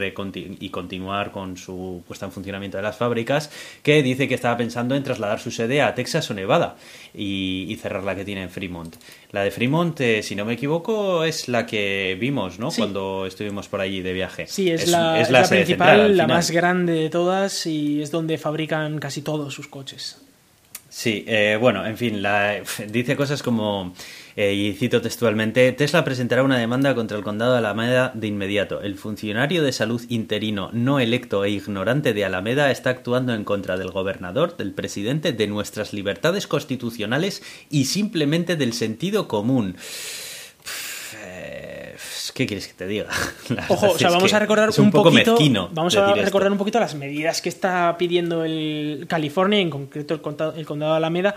[0.60, 3.50] y continuar con su puesta en funcionamiento de las fábricas,
[3.82, 6.76] que dice que estaba pensando en trasladar su sede a Texas o Nevada
[7.14, 8.96] y, cerrar la que tiene en Fremont.
[9.34, 12.70] La de Fremont, eh, si no me equivoco, es la que vimos, ¿no?
[12.70, 14.46] Cuando estuvimos por allí de viaje.
[14.46, 19.00] Sí, es, la, es la, principal, la más grande de todas y es donde fabrican
[19.00, 20.18] casi todos sus coches.
[20.88, 23.92] Sí, eh, bueno, en fin, la, dice cosas como
[24.36, 28.80] eh, y cito textualmente, Tesla presentará una demanda contra el condado de Alameda de inmediato.
[28.80, 33.76] El funcionario de salud interino no electo e ignorante de Alameda está actuando en contra
[33.76, 39.76] del gobernador, del presidente, de nuestras libertades constitucionales y simplemente del sentido común.
[41.24, 41.94] Eh,
[42.34, 43.06] ¿Qué quieres que te diga?
[43.68, 45.38] Ojo, o sea, vamos a recordar un, poco poquito,
[45.72, 50.20] vamos a recordar un poquito las medidas que está pidiendo el California, en concreto el
[50.58, 51.36] el condado de Alameda,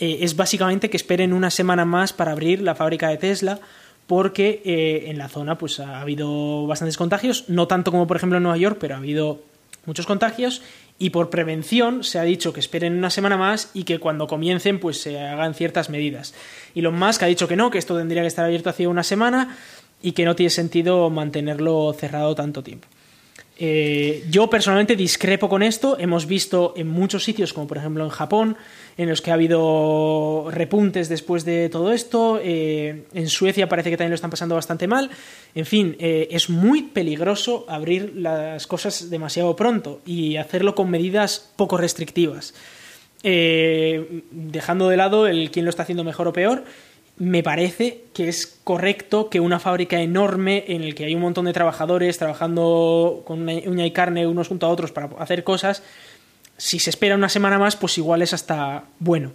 [0.00, 3.60] eh, es básicamente que esperen una semana más para abrir la fábrica de Tesla
[4.06, 8.38] porque eh, en la zona pues ha habido bastantes contagios, no tanto como por ejemplo
[8.38, 9.42] en Nueva York, pero ha habido
[9.84, 10.62] muchos contagios
[10.98, 14.80] y por prevención se ha dicho que esperen una semana más y que cuando comiencen
[14.80, 16.34] pues se hagan ciertas medidas.
[16.74, 19.02] Y Elon Musk ha dicho que no, que esto tendría que estar abierto hace una
[19.02, 19.56] semana
[20.02, 22.88] y que no tiene sentido mantenerlo cerrado tanto tiempo.
[23.62, 25.98] Eh, yo personalmente discrepo con esto.
[25.98, 28.56] Hemos visto en muchos sitios, como por ejemplo en Japón,
[29.00, 32.38] en los que ha habido repuntes después de todo esto.
[32.42, 35.08] Eh, en Suecia parece que también lo están pasando bastante mal.
[35.54, 41.50] En fin, eh, es muy peligroso abrir las cosas demasiado pronto y hacerlo con medidas
[41.56, 42.52] poco restrictivas.
[43.22, 46.64] dejando de lado el quién lo está haciendo mejor o peor
[47.20, 51.44] me parece que es correcto que una fábrica enorme en el que hay un montón
[51.44, 55.82] de trabajadores trabajando con uña y carne unos junto a otros para hacer cosas,
[56.60, 59.32] si se espera una semana más, pues igual es hasta bueno.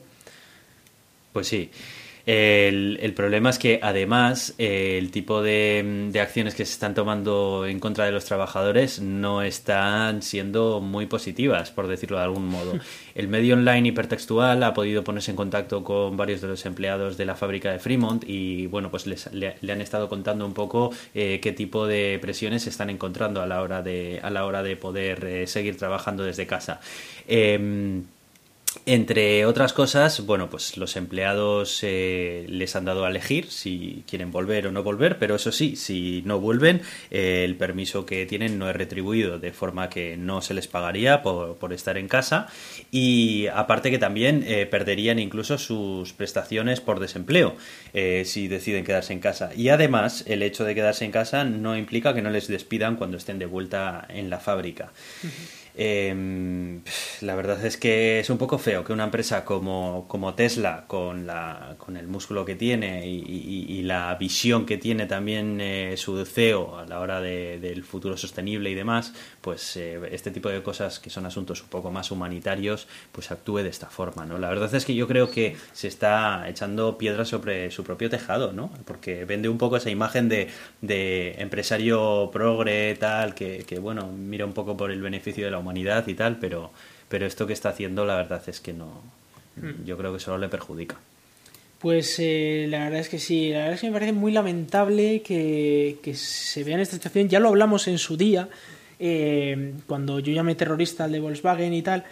[1.34, 1.72] Pues sí.
[2.26, 7.80] El, problema es que además eh, el tipo de, acciones que se están tomando en
[7.80, 12.74] contra de los trabajadores no están siendo muy positivas, por decirlo de algún modo.
[13.16, 17.26] El medio online hipertextual ha podido ponerse en contacto con varios de los empleados de
[17.26, 21.40] la fábrica de Fremont y bueno, pues les, le, han estado contando un poco eh,
[21.42, 24.76] qué tipo de presiones se están encontrando a la hora de, a la hora de
[24.76, 26.82] poder eh, seguir trabajando desde casa.
[27.28, 28.04] Em,
[28.86, 34.32] entre otras cosas, bueno, pues los empleados eh, les han dado a elegir si quieren
[34.32, 38.60] volver o no volver, pero eso sí, si no vuelven, eh, el permiso que tienen
[38.60, 42.48] no es retribuido, de forma que no se les pagaría por, estar en casa
[42.92, 47.56] y aparte que también eh, perderían incluso sus prestaciones por desempleo
[48.24, 49.52] si deciden quedarse en casa.
[49.56, 53.18] Y además, el hecho de quedarse en casa no implica que no les despidan cuando
[53.18, 54.92] estén de vuelta en la fábrica.
[55.78, 56.82] Eh,
[57.22, 61.28] la verdad es que es un poco feo que una empresa como, como Tesla, con,
[61.28, 66.80] la, con el músculo que tiene y, la visión que tiene también eh, su CEO
[66.80, 71.00] a la hora de, del futuro sostenible y demás, pues eh, este tipo de cosas
[71.00, 74.26] que son asuntos un poco más humanitarios, pues actúe de esta forma.
[74.26, 74.40] ¿no?
[74.40, 78.54] La verdad es que yo creo que se está echando piedras sobre su propio tejado,
[78.54, 78.72] ¿no?
[78.86, 80.48] porque vende un poco esa imagen de,
[80.82, 85.60] de empresario progre, tal, que, que bueno, mira un poco por el beneficio de la
[85.66, 86.72] humanidad y tal, pero,
[87.10, 89.02] pero esto que está haciendo la verdad es que no,
[89.58, 89.84] hmm.
[89.86, 90.98] yo creo que solo le perjudica.
[91.80, 95.22] Pues eh, la verdad es que sí, la verdad es que me parece muy lamentable
[95.22, 97.30] que, se vea en esta situación.
[97.30, 98.50] Ya lo hablamos en su día,
[99.00, 102.06] eh, cuando yo llamé terrorista al de Volkswagen y tal,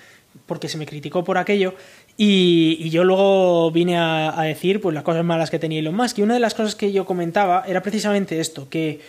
[0.45, 1.73] porque se me criticó por aquello.
[2.17, 6.19] Y, yo luego vine a, decir pues las cosas malas que tenía Elon Musk.
[6.19, 8.99] Y una de las cosas que yo comentaba era precisamente esto, que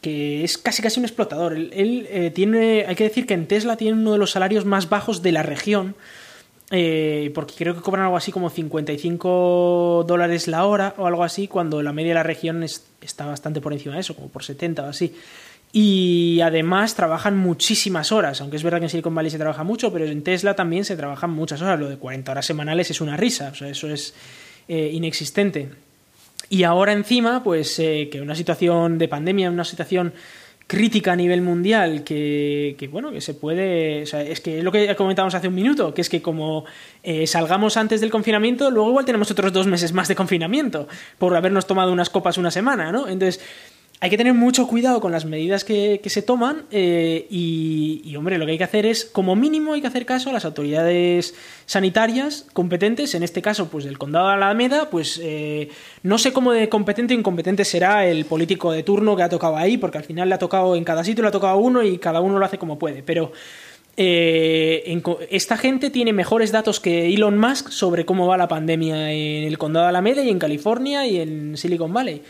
[0.00, 1.54] que es casi casi un explotador.
[1.54, 4.88] Él, eh, tiene, hay que decir que en Tesla tiene uno de los salarios más
[4.88, 5.96] bajos de la región,
[6.70, 11.48] eh, porque creo que cobran algo así como 55 dólares la hora o algo así,
[11.48, 14.82] cuando la media de la región está bastante por encima de eso, como por 70
[14.84, 15.14] o así.
[15.70, 19.92] Y además trabajan muchísimas horas, aunque es verdad que en Silicon Valley se trabaja mucho,
[19.92, 21.78] pero en Tesla también se trabajan muchas horas.
[21.78, 24.14] Lo de 40 horas semanales es una risa, o sea, eso es
[24.66, 25.68] eh, inexistente.
[26.50, 30.12] Y ahora encima, pues eh, que una situación de pandemia, una situación
[30.68, 34.70] crítica a nivel mundial que, bueno que se puede o sea, es que es lo
[34.70, 36.66] que comentábamos hace un minuto que es que como
[37.02, 40.86] eh, salgamos antes del confinamiento luego igual tenemos otros dos meses más de confinamiento
[41.16, 43.40] por habernos tomado unas copas una semana no entonces
[44.00, 48.46] hay que tener mucho cuidado con las medidas que, se toman eh, y, hombre, lo
[48.46, 51.34] que hay que hacer es, como mínimo, hay que hacer caso a las autoridades
[51.66, 55.70] sanitarias competentes, en este caso, pues del condado de Alameda, pues eh,
[56.04, 59.56] no sé cómo de competente o incompetente será el político de turno que ha tocado
[59.56, 61.98] ahí, porque al final le ha tocado, en cada sitio le ha tocado uno y
[61.98, 63.32] cada uno lo hace como puede, pero...
[64.00, 69.42] Eh, esta gente tiene mejores datos que Elon Musk sobre cómo va la pandemia en
[69.42, 72.22] el condado de Alameda y en California y en Silicon Valley.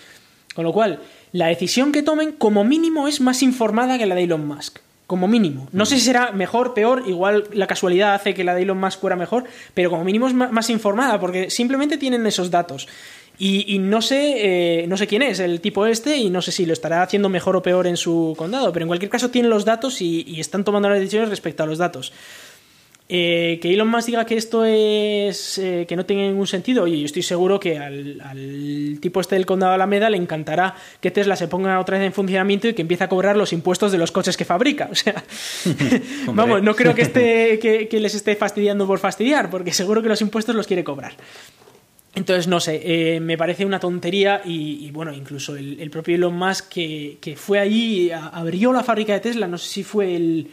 [0.54, 0.98] Con lo cual,
[1.32, 4.78] la decisión que tomen como mínimo es más informada que la de Elon Musk.
[5.06, 5.68] Como mínimo.
[5.72, 9.00] No sé si será mejor, peor, igual la casualidad hace que la de Elon Musk
[9.00, 12.88] fuera mejor, pero como mínimo es más informada, porque simplemente tienen esos datos.
[13.40, 16.66] Y, no sé, eh, no sé quién es el tipo este y no sé si
[16.66, 19.64] lo estará haciendo mejor o peor en su condado, pero en cualquier caso tienen los
[19.64, 22.12] datos y, y están tomando las decisiones respecto a los datos.
[23.10, 26.98] Eh, que Elon Musk diga que esto es eh, que no tiene ningún sentido, oye,
[26.98, 31.34] yo estoy seguro que al, tipo este del condado de Alameda le encantará que Tesla
[31.34, 34.12] se ponga otra vez en funcionamiento y que empiece a cobrar los impuestos de los
[34.12, 34.90] coches que fabrica.
[34.98, 35.22] O sea,
[36.32, 37.58] vamos, no creo que, esté,
[37.90, 41.12] que, les esté fastidiando por fastidiar, porque seguro que los impuestos los quiere cobrar.
[42.14, 46.68] Entonces, no sé, eh, me parece una tontería y, bueno, incluso el, propio Elon Musk
[46.68, 50.48] que, que fue allí, abrió la fábrica de Tesla, no sé si fue el,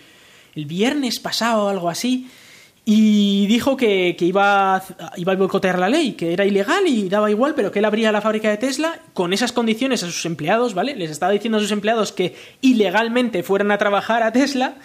[0.55, 2.29] el viernes pasado o algo así,
[2.87, 4.83] y dijo que, iba, a,
[5.17, 8.11] iba a boicotear la ley, que era ilegal y daba igual, pero que él abría
[8.11, 10.95] la fábrica de Tesla con esas condiciones a sus empleados, ¿vale?
[10.95, 14.75] Les estaba diciendo a sus empleados que ilegalmente fueran a trabajar a Tesla.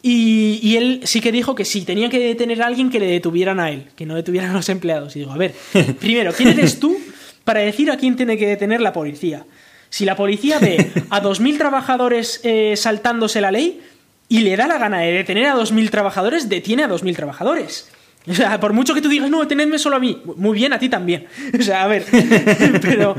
[0.00, 3.60] Y, él sí que dijo que si tenía que detener a alguien que le detuvieran
[3.60, 5.14] a él, que no detuvieran a los empleados.
[5.14, 5.54] Y digo, a ver,
[6.00, 6.96] primero, ¿quién eres tú
[7.44, 9.44] para decir a quién tiene que detener la policía?
[9.90, 13.82] Si la policía ve a 2.000 trabajadores eh, saltándose la ley,
[14.28, 17.88] y le da la gana de detener a 2.000 trabajadores, detiene a 2.000 trabajadores.
[18.26, 20.78] O sea, por mucho que tú digas, no, detenedme solo a mí, muy bien, a
[20.78, 21.26] ti también.
[21.58, 22.04] O sea, a ver,
[22.82, 23.16] pero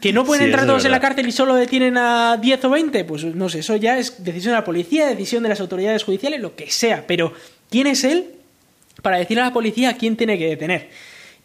[0.00, 3.04] que no pueden entrar todos en la cárcel y solo detienen a 10 o 20,
[3.04, 6.40] pues no sé, eso ya es decisión de la policía, decisión de las autoridades judiciales,
[6.40, 7.04] lo que sea.
[7.06, 7.34] Pero,
[7.70, 8.26] ¿quién es él
[9.02, 10.88] para decirle a la policía a quién tiene que detener?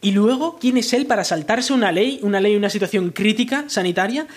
[0.01, 4.27] Y luego, ¿quién es él para saltarse una ley, una ley, una situación crítica sanitaria,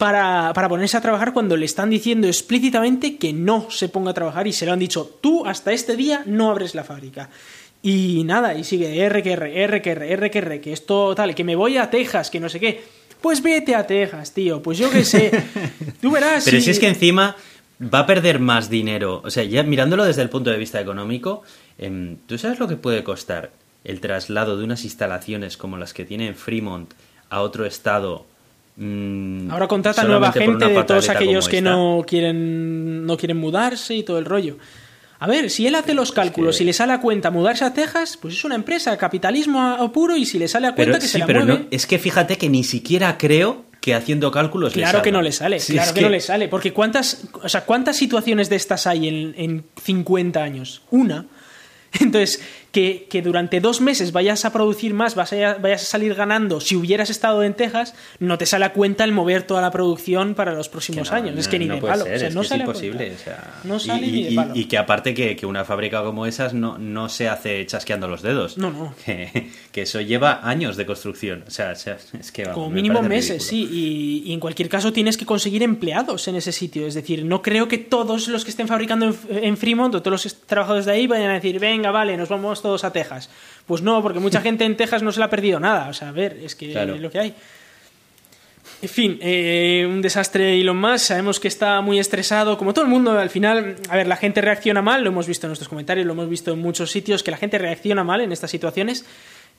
[0.00, 4.46] para, ponerse a trabajar cuando le están diciendo explícitamente que no se ponga a trabajar
[4.46, 7.28] y se lo han dicho, tú hasta este día no abres la fábrica.
[7.82, 11.14] Y nada, y sigue R que R, R que R, R que R, que esto
[11.14, 12.82] tal, que me voy a Texas, que no sé qué.
[13.20, 15.30] Pues vete a Texas, tío, pues yo qué sé.
[16.00, 16.46] Tú verás.
[16.46, 17.36] Pero si es que encima
[17.82, 19.20] va a perder más dinero.
[19.22, 21.42] O sea, ya mirándolo desde el punto de vista económico,
[21.76, 23.50] em, ¿tú sabes lo que puede costar
[23.84, 26.90] el traslado de unas instalaciones como las que tiene en Fremont
[27.28, 28.29] a otro estado
[29.50, 34.18] Ahora contrata nueva gente de todos aquellos que no quieren, no quieren mudarse y todo
[34.18, 34.56] el rollo.
[35.18, 38.16] A ver, si él hace los cálculos y le sale a cuenta mudarse a Texas,
[38.16, 41.26] pues es una empresa, capitalismo puro y si le sale a cuenta que se la
[41.26, 45.22] pero No, es que fíjate que ni siquiera creo que haciendo cálculos claro que no
[45.22, 48.86] le sale claro que, no le sale porque cuántas o sea cuántas situaciones de estas
[48.86, 51.26] hay en, en 50 años una.
[52.00, 52.40] Entonces
[52.72, 56.76] que, durante dos meses vayas a producir más, vayas a, vayas a salir ganando, si
[56.76, 60.52] hubieras estado en Texas, no te sale a cuenta el mover toda la producción para
[60.52, 61.36] los próximos años.
[61.38, 62.04] es que ni de palo.
[62.32, 63.12] no es imposible.
[63.64, 64.52] no sale y, ni de palo.
[64.54, 68.56] Y, que aparte que, una fábrica como esas no, no se hace chasqueando los dedos.
[68.56, 68.94] No, no.
[69.72, 71.44] Que, eso lleva años de construcción.
[71.46, 74.22] O sea, es que Como mínimo meses, sí.
[74.26, 76.86] Y, en cualquier caso tienes que conseguir empleados en ese sitio.
[76.86, 80.24] Es decir, no creo que todos los que estén fabricando en, en Fremont o todos
[80.24, 83.30] los trabajadores de ahí vayan a decir, venga, vale, nos vamos todos a Texas.
[83.66, 85.88] Pues no, porque mucha gente en Texas no se le ha perdido nada.
[85.88, 87.34] O sea, a ver, es que es lo que hay.
[88.82, 91.02] En fin, eh, un desastre y lo más.
[91.02, 93.18] Sabemos que está muy estresado, como todo el mundo.
[93.18, 95.02] Al final, a ver, la gente reacciona mal.
[95.02, 97.58] Lo hemos visto en nuestros comentarios, lo hemos visto en muchos sitios, que la gente
[97.58, 99.04] reacciona mal en estas situaciones.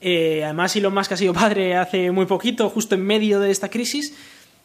[0.02, 3.70] Eh, además, Elon Musk ha sido padre hace muy poquito, justo en medio de esta
[3.70, 4.16] crisis.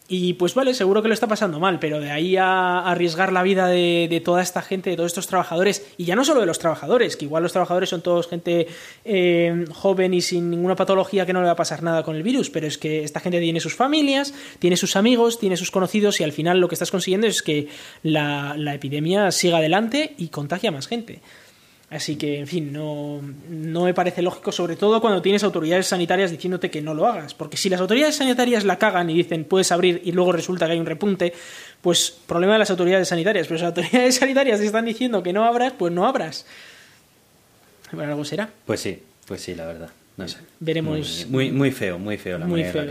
[0.09, 3.43] Y pues vale, seguro que lo está pasando mal, pero de ahí a arriesgar la
[3.43, 6.59] vida de, toda esta gente, de todos estos trabajadores, y ya no solo de los
[6.59, 8.67] trabajadores, que igual los trabajadores son todos gente
[9.03, 12.23] eh, joven y sin ninguna patología que no le va a pasar nada con el
[12.23, 16.21] virus, pero es que esta gente tiene sus familias, tiene sus amigos, tiene sus conocidos,
[16.21, 17.67] y al final lo que estás consiguiendo es que
[18.01, 21.19] la, la epidemia siga adelante y contagie a más gente.
[21.89, 26.31] Así que, en fin, no, no, me parece lógico, sobre todo cuando tienes autoridades sanitarias
[26.31, 27.33] diciéndote que no lo hagas.
[27.33, 30.73] Porque si las autoridades sanitarias la cagan y dicen puedes abrir y luego resulta que
[30.73, 31.33] hay un repunte,
[31.81, 33.47] pues problema de las autoridades sanitarias.
[33.47, 36.45] Pero si las autoridades sanitarias te están diciendo que no abras, pues no abras.
[37.93, 38.49] Bueno, algo será.
[38.65, 39.89] Pues sí, pues sí, la verdad.
[40.17, 40.39] No sé.
[40.59, 41.25] Veremos.
[41.29, 42.85] Muy, muy, feo, muy feo la manera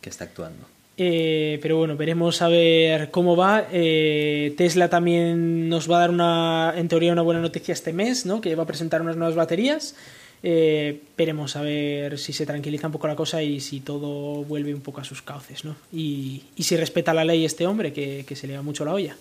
[0.00, 0.64] que está actuando.
[1.04, 3.66] Eh, pero bueno, veremos a ver cómo va.
[3.72, 8.24] Eh, Tesla también nos va a dar una, en teoría, una buena noticia este mes,
[8.24, 8.40] ¿no?
[8.40, 9.96] Que va a presentar unas nuevas baterías.
[10.44, 14.72] Eh, veremos a ver si se tranquiliza un poco la cosa y si todo vuelve
[14.72, 15.74] un poco a sus cauces, ¿no?
[15.92, 18.94] Y, y si respeta la ley este hombre, que, que se le va mucho la
[18.94, 19.16] olla.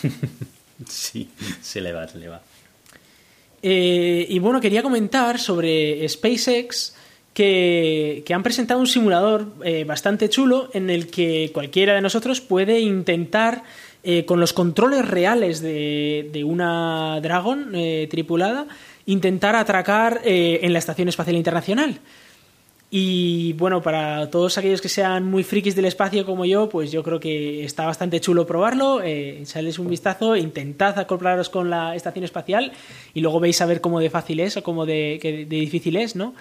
[0.88, 1.28] sí,
[1.60, 2.40] se le va, se le va.
[3.60, 6.94] Y bueno, quería comentar sobre SpaceX
[7.36, 12.80] que, han presentado un simulador eh, bastante chulo en el que cualquiera de nosotros puede
[12.80, 13.62] intentar
[14.02, 18.66] eh, con los controles reales de, una Dragon eh, tripulada
[19.04, 22.00] intentar atracar en la Estación Espacial Internacional.
[22.90, 27.04] Y bueno, para todos aquellos que sean muy frikis del espacio como yo, pues yo
[27.04, 29.00] creo que está bastante chulo probarlo.
[29.02, 29.44] Eh,
[29.78, 32.72] un vistazo, intentad acoplaros con la estación espacial
[33.14, 36.34] y luego veis a ver cómo de fácil es o cómo de difícil es, ¿no?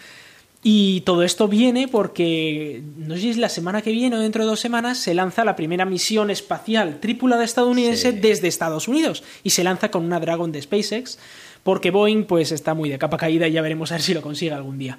[0.68, 4.43] Y todo esto viene porque, no sé si es la semana que viene o dentro
[4.43, 8.18] de dos semanas, se lanza la primera misión espacial tripulada estadounidense Sí.
[8.20, 11.20] desde Estados Unidos y se lanza con una Dragon de SpaceX
[11.61, 14.24] porque Boeing pues está muy de capa caída y ya veremos a ver si lo
[14.24, 14.97] consigue algún día.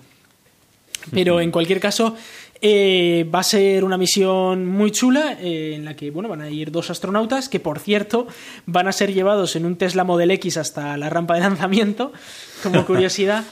[1.10, 2.14] Pero en cualquier caso,
[2.62, 6.50] eh, va a ser una misión muy chula eh, en la que bueno, van a
[6.50, 8.28] ir dos astronautas que, por cierto,
[8.66, 12.12] van a ser llevados en un Tesla Model X hasta la rampa de lanzamiento,
[12.62, 13.42] como curiosidad.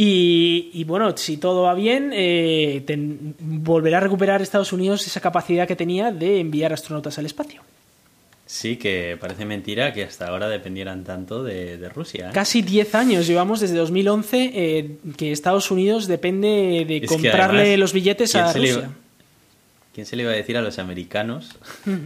[0.00, 5.20] Y, y, bueno, si todo va bien, eh, ten- volverá a recuperar Estados Unidos esa
[5.20, 7.62] capacidad que tenía de enviar astronautas al espacio.
[8.46, 12.28] Sí, que parece mentira que hasta ahora dependieran tanto de, de Rusia.
[12.28, 12.32] ¿eh?
[12.32, 17.78] Casi 10 años llevamos desde 2011 eh, que Estados Unidos depende de Es comprarle además,
[17.80, 18.68] los billetes ¿quién a Rusia.
[18.70, 18.88] iba-
[19.94, 21.56] ¿Quién se le iba a decir a los americanos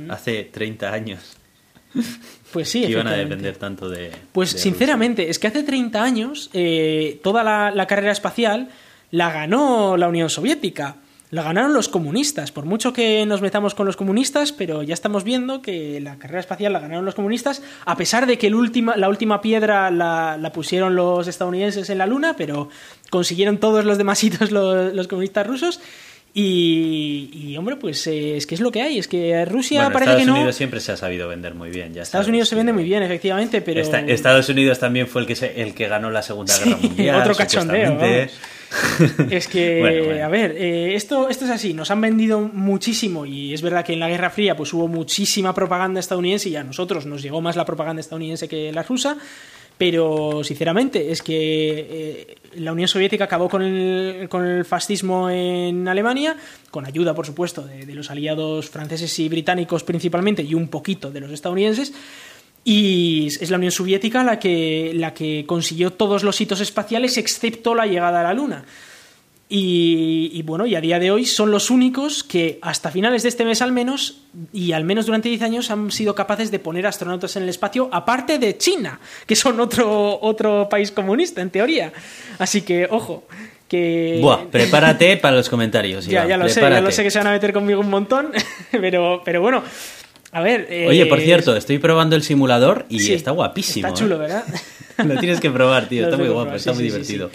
[0.09, 1.37] hace 30 años
[2.53, 4.11] Pues sí, que iban a depender tanto de.
[4.33, 8.69] Pues de sinceramente, es que hace 30 años eh, toda la, la carrera espacial
[9.11, 10.97] la ganó la Unión Soviética.
[11.31, 15.25] La ganaron los comunistas, por mucho que nos metamos con los comunistas, pero ya estamos
[15.25, 18.99] viendo que la carrera espacial la ganaron los comunistas, a pesar de que el última,
[18.99, 22.69] la última piedra la, la pusieron los estadounidenses en la Luna, pero
[23.09, 25.81] consiguieron todos los demás hitos los, los comunistas rusos.
[26.35, 29.93] Y, y, hombre, pues eh, es que es lo que hay, es que Rusia Bueno,
[29.93, 30.37] parece Estados que no...
[30.37, 31.93] Unidos siempre se ha sabido vender muy bien.
[31.93, 33.81] Ya Estados Unidos se vende muy bien, efectivamente, pero...
[33.83, 36.87] Esta- Estados Unidos también fue el que, se- el que ganó la Segunda Guerra Sí,
[36.89, 37.21] Mundial.
[37.21, 37.99] otro cachondeo.
[39.31, 40.25] Es que, Bueno, bueno.
[40.25, 43.93] a ver, eh, esto, esto es así, nos han vendido muchísimo y es verdad que
[43.93, 47.57] en la Guerra Fría pues hubo muchísima propaganda estadounidense y a nosotros nos llegó más
[47.57, 49.19] la propaganda estadounidense que la rusa,
[49.83, 55.89] pero sinceramente es que eh, la Unión Soviética acabó con el, con el fascismo en
[55.89, 56.37] Alemania,
[56.71, 61.11] con ayuda por supuesto de, de los aliados franceses y británicos principalmente y un poquito
[61.11, 61.93] de los estadounidenses,
[62.63, 67.75] y es la Unión Soviética la que, la que consiguió todos los hitos espaciales excepto
[67.75, 68.65] la llegada a la Luna.
[69.55, 73.29] Y, y bueno, y a día de hoy son los únicos que hasta finales de
[73.29, 76.87] este mes al menos, y al menos durante 10 años, han sido capaces de poner
[76.87, 81.93] astronautas en el espacio, aparte de China, que son otro, otro país comunista, en teoría.
[82.39, 83.25] Así que, ojo,
[83.69, 84.21] que...
[84.23, 86.07] Buah, prepárate para los comentarios.
[86.07, 87.91] ya, Iván, ya lo sé, ya lo sé que se van a meter conmigo un
[87.91, 88.33] montón,
[88.71, 89.63] pero, pero bueno,
[90.33, 90.67] a ver...
[90.71, 93.87] eh, Oye, por cierto, estoy probando el simulador y sí, está guapísimo.
[93.87, 94.19] Está chulo, ¿eh?
[94.19, 94.45] ¿verdad?
[95.07, 96.03] Lo tienes que probar, tío.
[96.03, 97.31] Lo Está muy guapo, probar, está sí, muy sí, divertido.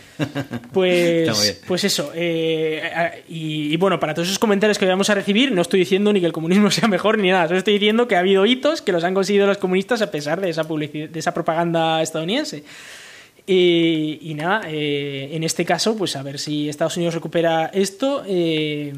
[0.72, 0.93] Pues,
[1.28, 1.56] Está muy bien.
[1.68, 2.12] pues eso.
[2.16, 6.12] eh, y, y bueno, para todos esos comentarios que vamos a recibir, no estoy diciendo
[6.14, 7.48] ni que el comunismo sea mejor ni nada.
[7.48, 10.39] Solo estoy diciendo que ha habido hitos que los han conseguido los comunistas a pesar
[10.41, 12.64] de esa, publicidad, de esa propaganda estadounidense.
[13.45, 18.24] Y, y nada, eh, en este caso, pues a ver si Estados Unidos recupera esto.
[18.28, 18.93] eh,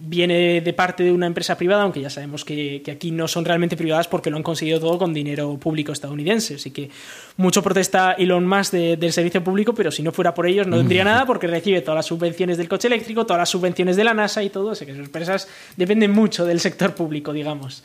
[0.00, 3.44] viene de parte de una empresa privada, aunque ya sabemos que, que aquí no son
[3.44, 6.56] realmente privadas porque lo han conseguido todo con dinero público estadounidense.
[6.56, 6.90] Así que
[7.36, 10.78] mucho protesta Elon Musk de- del servicio público, pero si no fuera por ellos no
[10.78, 14.14] tendría nada porque recibe todas las subvenciones del coche eléctrico, todas las subvenciones de la
[14.14, 14.72] NASA y todo.
[14.72, 17.84] Así que sus empresas dependen mucho del sector público, digamos.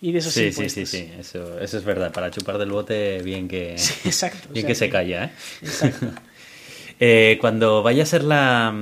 [0.00, 0.88] Y de esos Sí, sí, impuestos.
[0.88, 2.12] sí, sí, eso, eso es verdad.
[2.12, 4.48] Para chupar del bote, bien que, Sí, exacto.
[4.50, 5.30] o bien sea que se calla, ¿eh?
[5.62, 6.06] Exacto.
[7.04, 8.72] Eh, cuando vaya a ser la,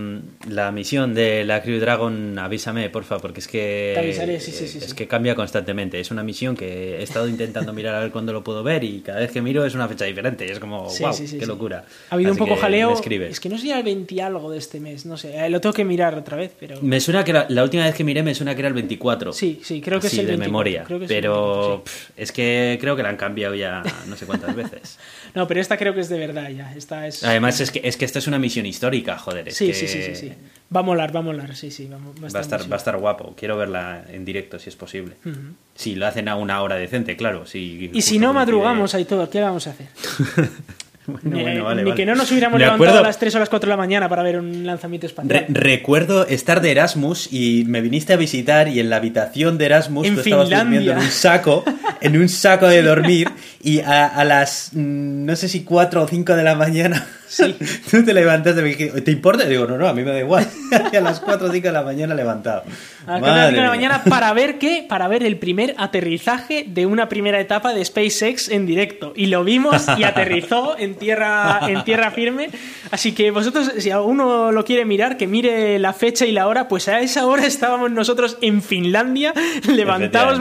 [0.46, 3.92] la misión de la Crew Dragon, avísame, porfa, porque es que.
[3.94, 5.98] Te avisaré, sí, sí, sí, Es que cambia constantemente.
[5.98, 9.00] Es una misión que he estado intentando mirar a ver cuándo lo puedo ver y
[9.00, 10.44] cada vez que miro es una fecha diferente.
[10.52, 11.86] Es como, wow, qué locura.
[12.10, 12.92] Ha habido Así un poco que jaleo.
[12.92, 15.34] Es que no sé si era el 20 y algo de este mes, no sé.
[15.38, 16.78] eh, Lo tengo que mirar otra vez, pero.
[16.82, 19.32] Me suena que la, la última vez que miré me suena que era el 24.
[19.32, 20.84] Sí, sí, creo que es el de 24, memoria.
[20.84, 21.82] creo que es pero 24, sí.
[22.12, 24.98] pff, es que creo que la han cambiado ya no sé cuántas veces.
[25.32, 26.74] No, pero esta creo que es de verdad ya.
[26.74, 27.22] Esta es.
[27.22, 29.48] Además, es que, es que esta es una misión histórica, joder.
[29.48, 30.32] Es Sí, que sí, sí, sí, sí.
[30.74, 31.86] Va a molar, va a molar, sí, sí.
[31.86, 33.34] Va, a Va a, estar, muy va a estar guapo.
[33.36, 35.14] Quiero verla en directo si es posible.
[35.22, 35.36] chulo.
[35.36, 35.48] Ujú.
[35.74, 37.46] Si lo hacen a una hora decente, claro.
[37.46, 39.86] Si Y si no madrugamos ahí todo, ¿qué vamos a hacer?
[41.22, 44.08] ni, que no nos hubiéramos levantado a las 3 o las 4 de la mañana
[44.08, 45.46] para ver un lanzamiento espacial.
[45.48, 50.06] recuerdo estar de Erasmus y me viniste a visitar y en la habitación de Erasmus
[50.06, 51.64] en tú estabas durmiendo en un saco,
[52.00, 53.30] en un saco de dormir
[53.62, 57.56] y a, las mm, no sé si 4 o 5 de la mañana sí.
[57.90, 59.44] tú te levantaste y me dijiste, ¿te importa?
[59.44, 60.46] Y digo, no, no, a mí me da igual.
[60.92, 62.64] a las 4 o 5 de la mañana levantado.
[63.06, 64.84] A las 4 o 5 de la mañana para ver qué?
[64.88, 69.12] Para ver el primer aterrizaje de una primera etapa de SpaceX en directo.
[69.14, 72.50] Y lo vimos y aterrizó en tierra, en tierra firme.
[72.90, 76.68] Así que vosotros, si alguno lo quiere mirar, que mire la fecha y la hora,
[76.68, 79.32] pues a esa hora estábamos nosotros en Finlandia,
[79.68, 80.40] levantados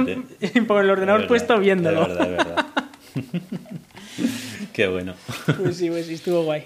[0.68, 2.08] por el ordenador puesto viéndolo.
[2.08, 2.66] verdad, verdad.
[4.74, 5.14] Qué bueno.
[5.62, 6.64] Pues sí, pues sí, estuvo guay.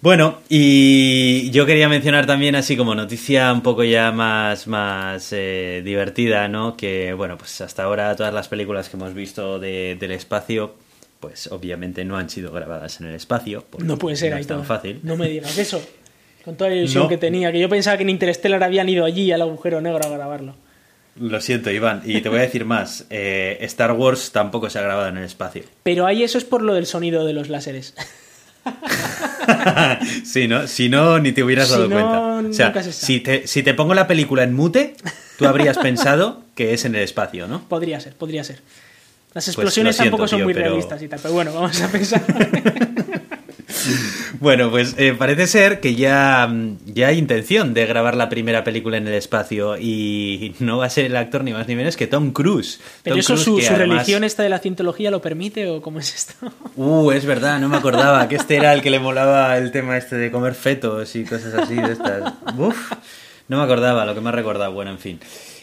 [0.00, 5.82] Bueno, y yo quería mencionar también así como noticia un poco ya más, más eh,
[5.84, 6.76] divertida, ¿no?
[6.76, 10.76] Que, bueno, pues hasta ahora todas las películas que hemos visto del espacio,
[11.18, 13.64] pues obviamente no han sido grabadas en el espacio.
[13.78, 15.00] No puede ser, no ahí tan fácil.
[15.02, 15.82] No me digas eso.
[16.44, 19.32] Con toda la ilusión que tenía, que yo pensaba que en Interstellar habían ido allí
[19.32, 20.54] al agujero negro a grabarlo.
[21.16, 22.02] Lo siento, Iván.
[22.04, 23.06] Y te voy a decir más.
[23.10, 25.64] Eh, Star Wars tampoco se ha grabado en el espacio.
[25.82, 27.96] Pero ahí eso es por lo del sonido de los láseres.
[30.24, 30.66] sí, ¿no?
[30.66, 32.48] Si no, ni te hubieras dado cuenta.
[32.48, 34.96] O sea, si te, si te pongo la película en mute,
[35.38, 37.62] tú habrías pensado que es en el espacio, ¿no?
[37.68, 38.60] Podría ser, podría ser.
[39.34, 42.22] Las pues explosiones tampoco son muy realistas y tal, pero bueno, vamos a pensar.
[44.40, 46.52] Bueno, pues eh, parece ser que ya,
[46.86, 50.90] ya hay intención de grabar la primera película en el espacio y no va a
[50.90, 52.80] ser el actor ni más ni menos que Tom Cruise.
[53.02, 56.34] ¿Pero eso su, religión esta de la cientología lo permite o cómo es esto?
[56.76, 59.96] Uh, es verdad, no me acordaba que este era el que le molaba el tema
[59.96, 62.34] este de comer fetos y cosas así de estas.
[62.58, 62.92] Uf,
[63.48, 65.20] no me acordaba, lo que me ha recordado, bueno, en fin.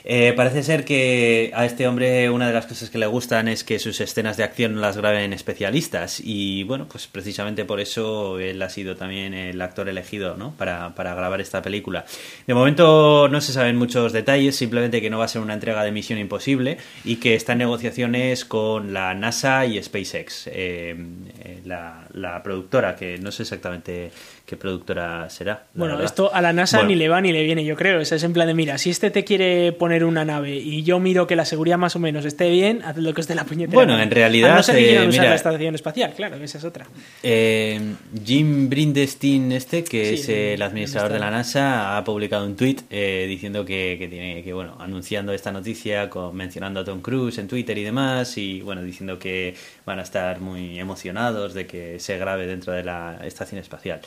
[0.07, 3.63] Eh, parece ser que a este hombre una de las cosas que le gustan es
[3.63, 8.61] que sus escenas de acción las graben especialistas y bueno, pues precisamente por eso él
[8.61, 10.51] ha sido también el actor elegido ¿no?
[10.51, 12.05] para, para grabar esta película.
[12.45, 15.83] De momento no se saben muchos detalles, simplemente que no va a ser una entrega
[15.83, 20.95] de Misión Imposible y que está en negociaciones con la NASA y SpaceX, eh,
[21.43, 24.11] eh, la, la productora, que no sé exactamente
[24.45, 25.63] qué productora será.
[25.73, 27.99] Bueno, esto a la NASA ni le va ni le viene, yo creo.
[27.99, 31.27] es en plan de, mira, si este te quiere poner una nave y yo miro
[31.27, 33.75] que la seguridad más o menos esté bien, haz lo que esté la puñetera.
[33.75, 34.55] Bueno, en realidad...
[34.55, 36.85] no sé que quieran usar la estación espacial, claro, esa es otra.
[37.23, 37.79] Eh,
[38.23, 43.25] Jim Brindestein, este, que es el administrador de la NASA, ha publicado un tweet eh,
[43.27, 47.47] diciendo que, que, tiene que, bueno, anunciando esta noticia, con, mencionando a Tom Cruise en
[47.47, 52.17] Twitter y demás, y bueno, diciendo que van a estar muy emocionados de que se
[52.17, 54.01] grabe dentro de la estación espacial.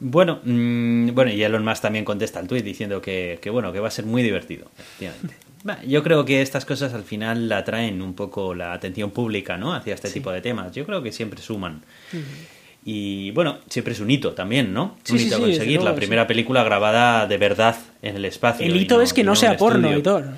[0.00, 3.88] Bueno, mm, bueno, y Elon Musk también contesta al tuit diciendo que, bueno, que va
[3.88, 4.70] a ser muy divertido,
[5.88, 9.74] Yo creo que estas cosas al final atraen un poco la atención pública, ¿no?
[9.74, 10.72] Hacia este tipo de temas.
[10.72, 11.82] Yo creo que siempre suman.
[12.84, 14.96] Y bueno, siempre es un hito también, ¿no?
[15.10, 18.64] un hito conseguir la primera película grabada de verdad en el espacio.
[18.64, 20.36] El hito es que no, sea porno, Hitor.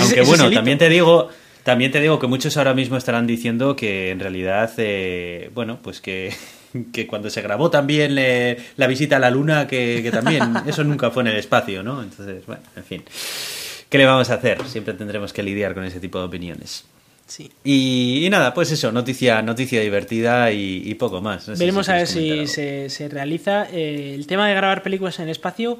[0.00, 1.28] Aunque bueno, también te digo,
[1.62, 6.00] también te digo que muchos ahora mismo estarán diciendo que en realidad, eh, bueno, pues
[6.00, 6.34] que
[6.92, 8.14] que cuando se grabó también
[8.76, 12.02] la visita a la luna, que, también eso nunca fue en el espacio, ¿no?
[12.02, 13.02] Entonces, bueno, en fin.
[13.88, 14.64] ¿Qué le vamos a hacer?
[14.66, 16.84] Siempre tendremos que lidiar con ese tipo de opiniones.
[17.26, 17.50] Sí.
[17.62, 21.46] Y, nada, pues eso, noticia, noticia divertida y, poco más.
[21.58, 23.66] Veremos a ver si se, se, realiza.
[23.72, 25.78] Eh, el tema de grabar películas en el espacio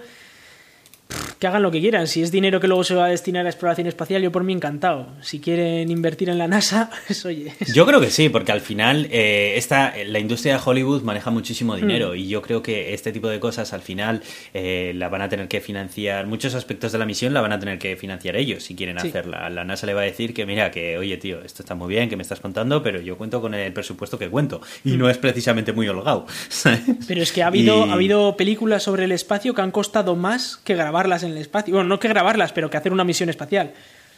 [1.39, 2.07] que hagan lo que quieran.
[2.07, 4.53] Si es dinero que luego se va a destinar a exploración espacial, yo por mí
[4.53, 5.09] encantado.
[5.21, 7.53] Si quieren invertir en la NASA, pues oye.
[7.73, 11.77] Yo creo que sí, porque al final eh, esta, la industria de Hollywood maneja muchísimo
[11.77, 12.17] dinero mm.
[12.17, 15.49] y yo creo que este tipo de cosas al final eh, la van a tener
[15.49, 18.75] que financiar, muchos aspectos de la misión la van a tener que financiar ellos si
[18.75, 19.49] quieren hacerla.
[19.51, 22.09] La NASA le va a decir que mira, que oye tío, esto está muy bien,
[22.09, 24.99] que me estás contando, pero yo cuento con el presupuesto que cuento y mm.
[24.99, 26.27] no es precisamente muy holgado.
[27.07, 30.57] Pero es que ha habido, ha habido películas sobre el espacio que han costado más
[30.57, 30.75] que
[31.05, 31.75] grabarlas en el espacio.
[31.75, 33.73] Bueno, no que grabarlas, pero que hacer una misión espacial.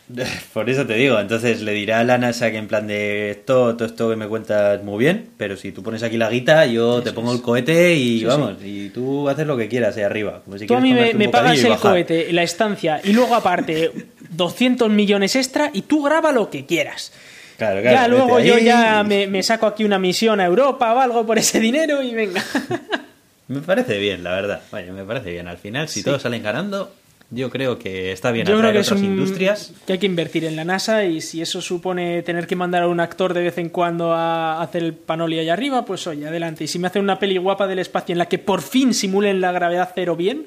[0.52, 3.74] Por eso te digo, entonces le dirá a la NASA que en plan de todo,
[3.74, 7.02] todo esto que me cuentas muy bien, pero si tú pones aquí la guita, yo
[7.02, 10.42] te pongo el cohete y vamos, y tú haces lo que quieras ahí arriba.
[10.66, 13.90] tú a mí me, pagas el cohete, la estancia y luego aparte
[14.30, 17.12] 200 millones extra y tú graba lo que quieras.
[17.58, 21.26] Claro, claro, ya luego yo ya me, saco aquí una misión a Europa o algo
[21.26, 22.44] por ese dinero y venga.
[23.48, 24.62] me parece bien, la verdad.
[24.70, 25.48] Vaya, me parece bien.
[25.48, 26.92] Al final, si todos salen ganando,
[27.30, 29.72] yo creo que está bien Yo creo que otras industrias.
[29.86, 32.88] Que hay que invertir en la NASA y si eso supone tener que mandar a
[32.88, 36.64] un actor de vez en cuando a hacer el panoli allá arriba, pues oye, adelante.
[36.64, 39.40] Y si me hacen una peli guapa del espacio en la que por fin simulen
[39.40, 40.46] la gravedad cero bien,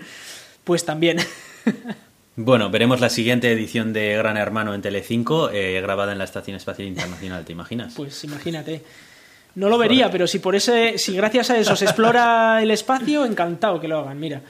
[0.64, 1.20] pues también.
[2.42, 6.56] Bueno, veremos la siguiente edición de Gran Hermano en Telecinco, eh, grabada en la Estación
[6.56, 7.96] Espacial Internacional, ¿te imaginas?
[7.98, 8.82] Pues imagínate.
[9.60, 13.26] No lo vería, pero si por ese, si gracias a eso se explora el espacio,
[13.26, 14.42] encantado que lo hagan, mira.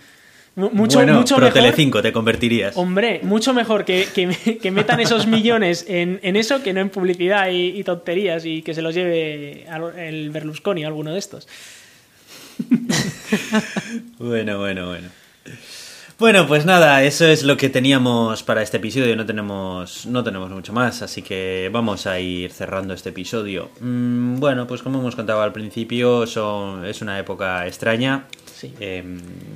[0.56, 1.54] Mucho, bueno, mucho mejor.
[1.54, 2.78] Telecinco te convertirías.
[2.78, 6.90] Hombre, mucho mejor que, que, que metan esos millones en, en, eso que no en
[6.90, 9.66] publicidad y, y, tonterías y que se los lleve
[9.98, 11.48] el Berlusconi o alguno de estos.
[14.20, 15.08] bueno, bueno, bueno.
[16.20, 19.16] Bueno, pues nada, eso es lo que teníamos para este episodio.
[19.16, 23.70] No tenemos, no tenemos mucho más, así que vamos a ir cerrando este episodio.
[23.80, 28.26] Mm, bueno, pues como hemos contado al principio, son, es una época extraña.
[28.54, 28.74] Sí.
[28.82, 29.02] Eh,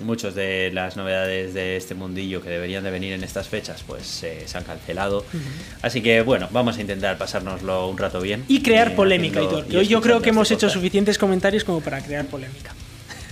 [0.06, 4.24] muchos de las novedades de este mundillo que deberían de venir en estas fechas, pues
[4.24, 5.18] eh, se han cancelado.
[5.18, 5.80] Uh -huh.
[5.82, 8.46] Así que bueno, vamos a intentar pasárnoslo un rato bien.
[8.48, 9.68] Y crear eh, polémica, Hitor.
[9.68, 12.74] Yo creo que hemos este hecho suficientes comentarios como para crear polémica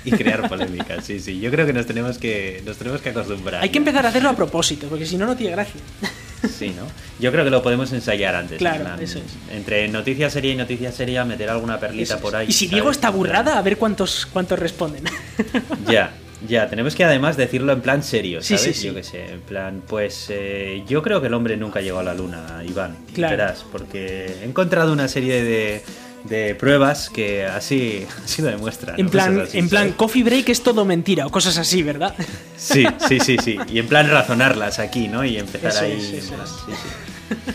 [0.05, 1.01] y crear polémica.
[1.01, 1.39] Sí, sí.
[1.39, 3.61] Yo creo que nos tenemos que nos tenemos que acostumbrar.
[3.61, 5.79] Hay que empezar a hacerlo a propósito, porque si no no tiene gracia.
[6.41, 6.87] Sí, ¿no?
[7.19, 8.57] Yo creo que lo podemos ensayar antes.
[8.57, 9.55] Claro, plan, eso es.
[9.55, 12.39] Entre noticia seria y noticia seria meter alguna perlita Eso por es.
[12.39, 12.47] ahí.
[12.49, 12.75] Y si ¿sabes?
[12.77, 15.03] digo esta burrada, a ver cuántos cuántos responden.
[15.87, 16.11] Ya.
[16.47, 18.75] Ya, tenemos que además decirlo en plan serio, Sí, ¿sabes?
[18.75, 18.87] sí, sí.
[18.87, 22.03] Yo qué sé, en plan, pues eh, yo creo que el hombre nunca llegó a
[22.03, 22.97] la luna, Iván.
[23.13, 23.37] Claro.
[23.37, 25.83] Verás, porque he encontrado una serie de,
[26.23, 28.99] de pruebas que así, así lo demuestran.
[28.99, 29.11] En ¿no?
[29.11, 29.95] plan, así, en plan, ¿sabes?
[29.95, 32.13] coffee break es todo mentira o cosas así, ¿verdad?
[32.57, 33.57] Sí, sí, sí, sí.
[33.69, 35.25] Y en plan razonarlas aquí, ¿no?
[35.25, 35.93] Y empezar Eso ahí.
[35.93, 36.51] es, eso plan, es.
[36.51, 37.51] sí, sí.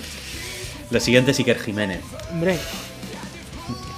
[0.91, 2.01] Lo siguiente es Iker Jiménez.
[2.31, 2.59] Hombre.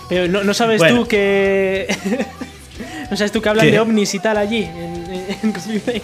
[0.09, 1.01] Pero no, no sabes Bueno.
[1.03, 1.95] tú que.
[3.11, 3.73] no sabes tú que hablan ¿Qué?
[3.73, 6.03] de ovnis y tal allí, en, en, en Coffee Break.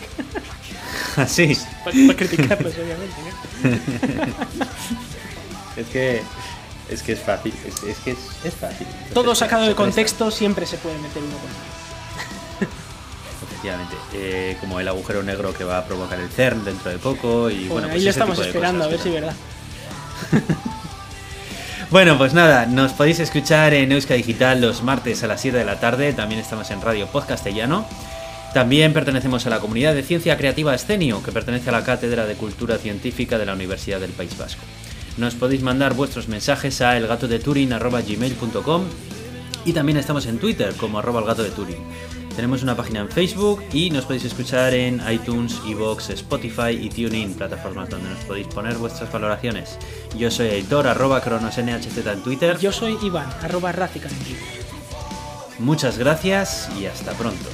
[1.17, 1.57] Así.
[1.85, 3.15] Para, para criticarlos, obviamente.
[4.59, 4.67] ¿no?
[5.81, 6.23] Es que.
[6.89, 7.55] Es que es fácil.
[7.67, 8.87] Es, es que es, es fácil.
[9.13, 12.69] Todo sacado de contexto siempre se puede meter uno con
[13.49, 13.97] Efectivamente.
[14.13, 17.51] Eh, como el agujero negro que va a provocar el CERN dentro de poco.
[17.51, 19.35] Y bueno, pues ahí lo estamos esperando, a ver si verdad.
[21.91, 25.65] Bueno, pues nada, nos podéis escuchar en Euska Digital los martes a las 7 de
[25.65, 26.13] la tarde.
[26.13, 27.87] También estamos en Radio Podcastellano.
[28.53, 32.35] También pertenecemos a la comunidad de ciencia creativa Escenio, que pertenece a la Cátedra de
[32.35, 34.63] Cultura Científica de la Universidad del País Vasco.
[35.17, 38.85] Nos podéis mandar vuestros mensajes a elgatodeturin.gmail.com
[39.65, 41.83] y también estamos en Twitter como arroba el gato de Turing.
[42.35, 47.35] Tenemos una página en Facebook y nos podéis escuchar en iTunes, Evox, Spotify y TuneIn,
[47.35, 49.79] plataformas donde nos podéis poner vuestras valoraciones.
[50.19, 52.59] Yo soy Editor, arroba cronosnhz en Twitter.
[52.59, 54.65] Yo soy Iván, arroba en Twitter.
[55.61, 57.49] Muchas gracias y hasta pronto.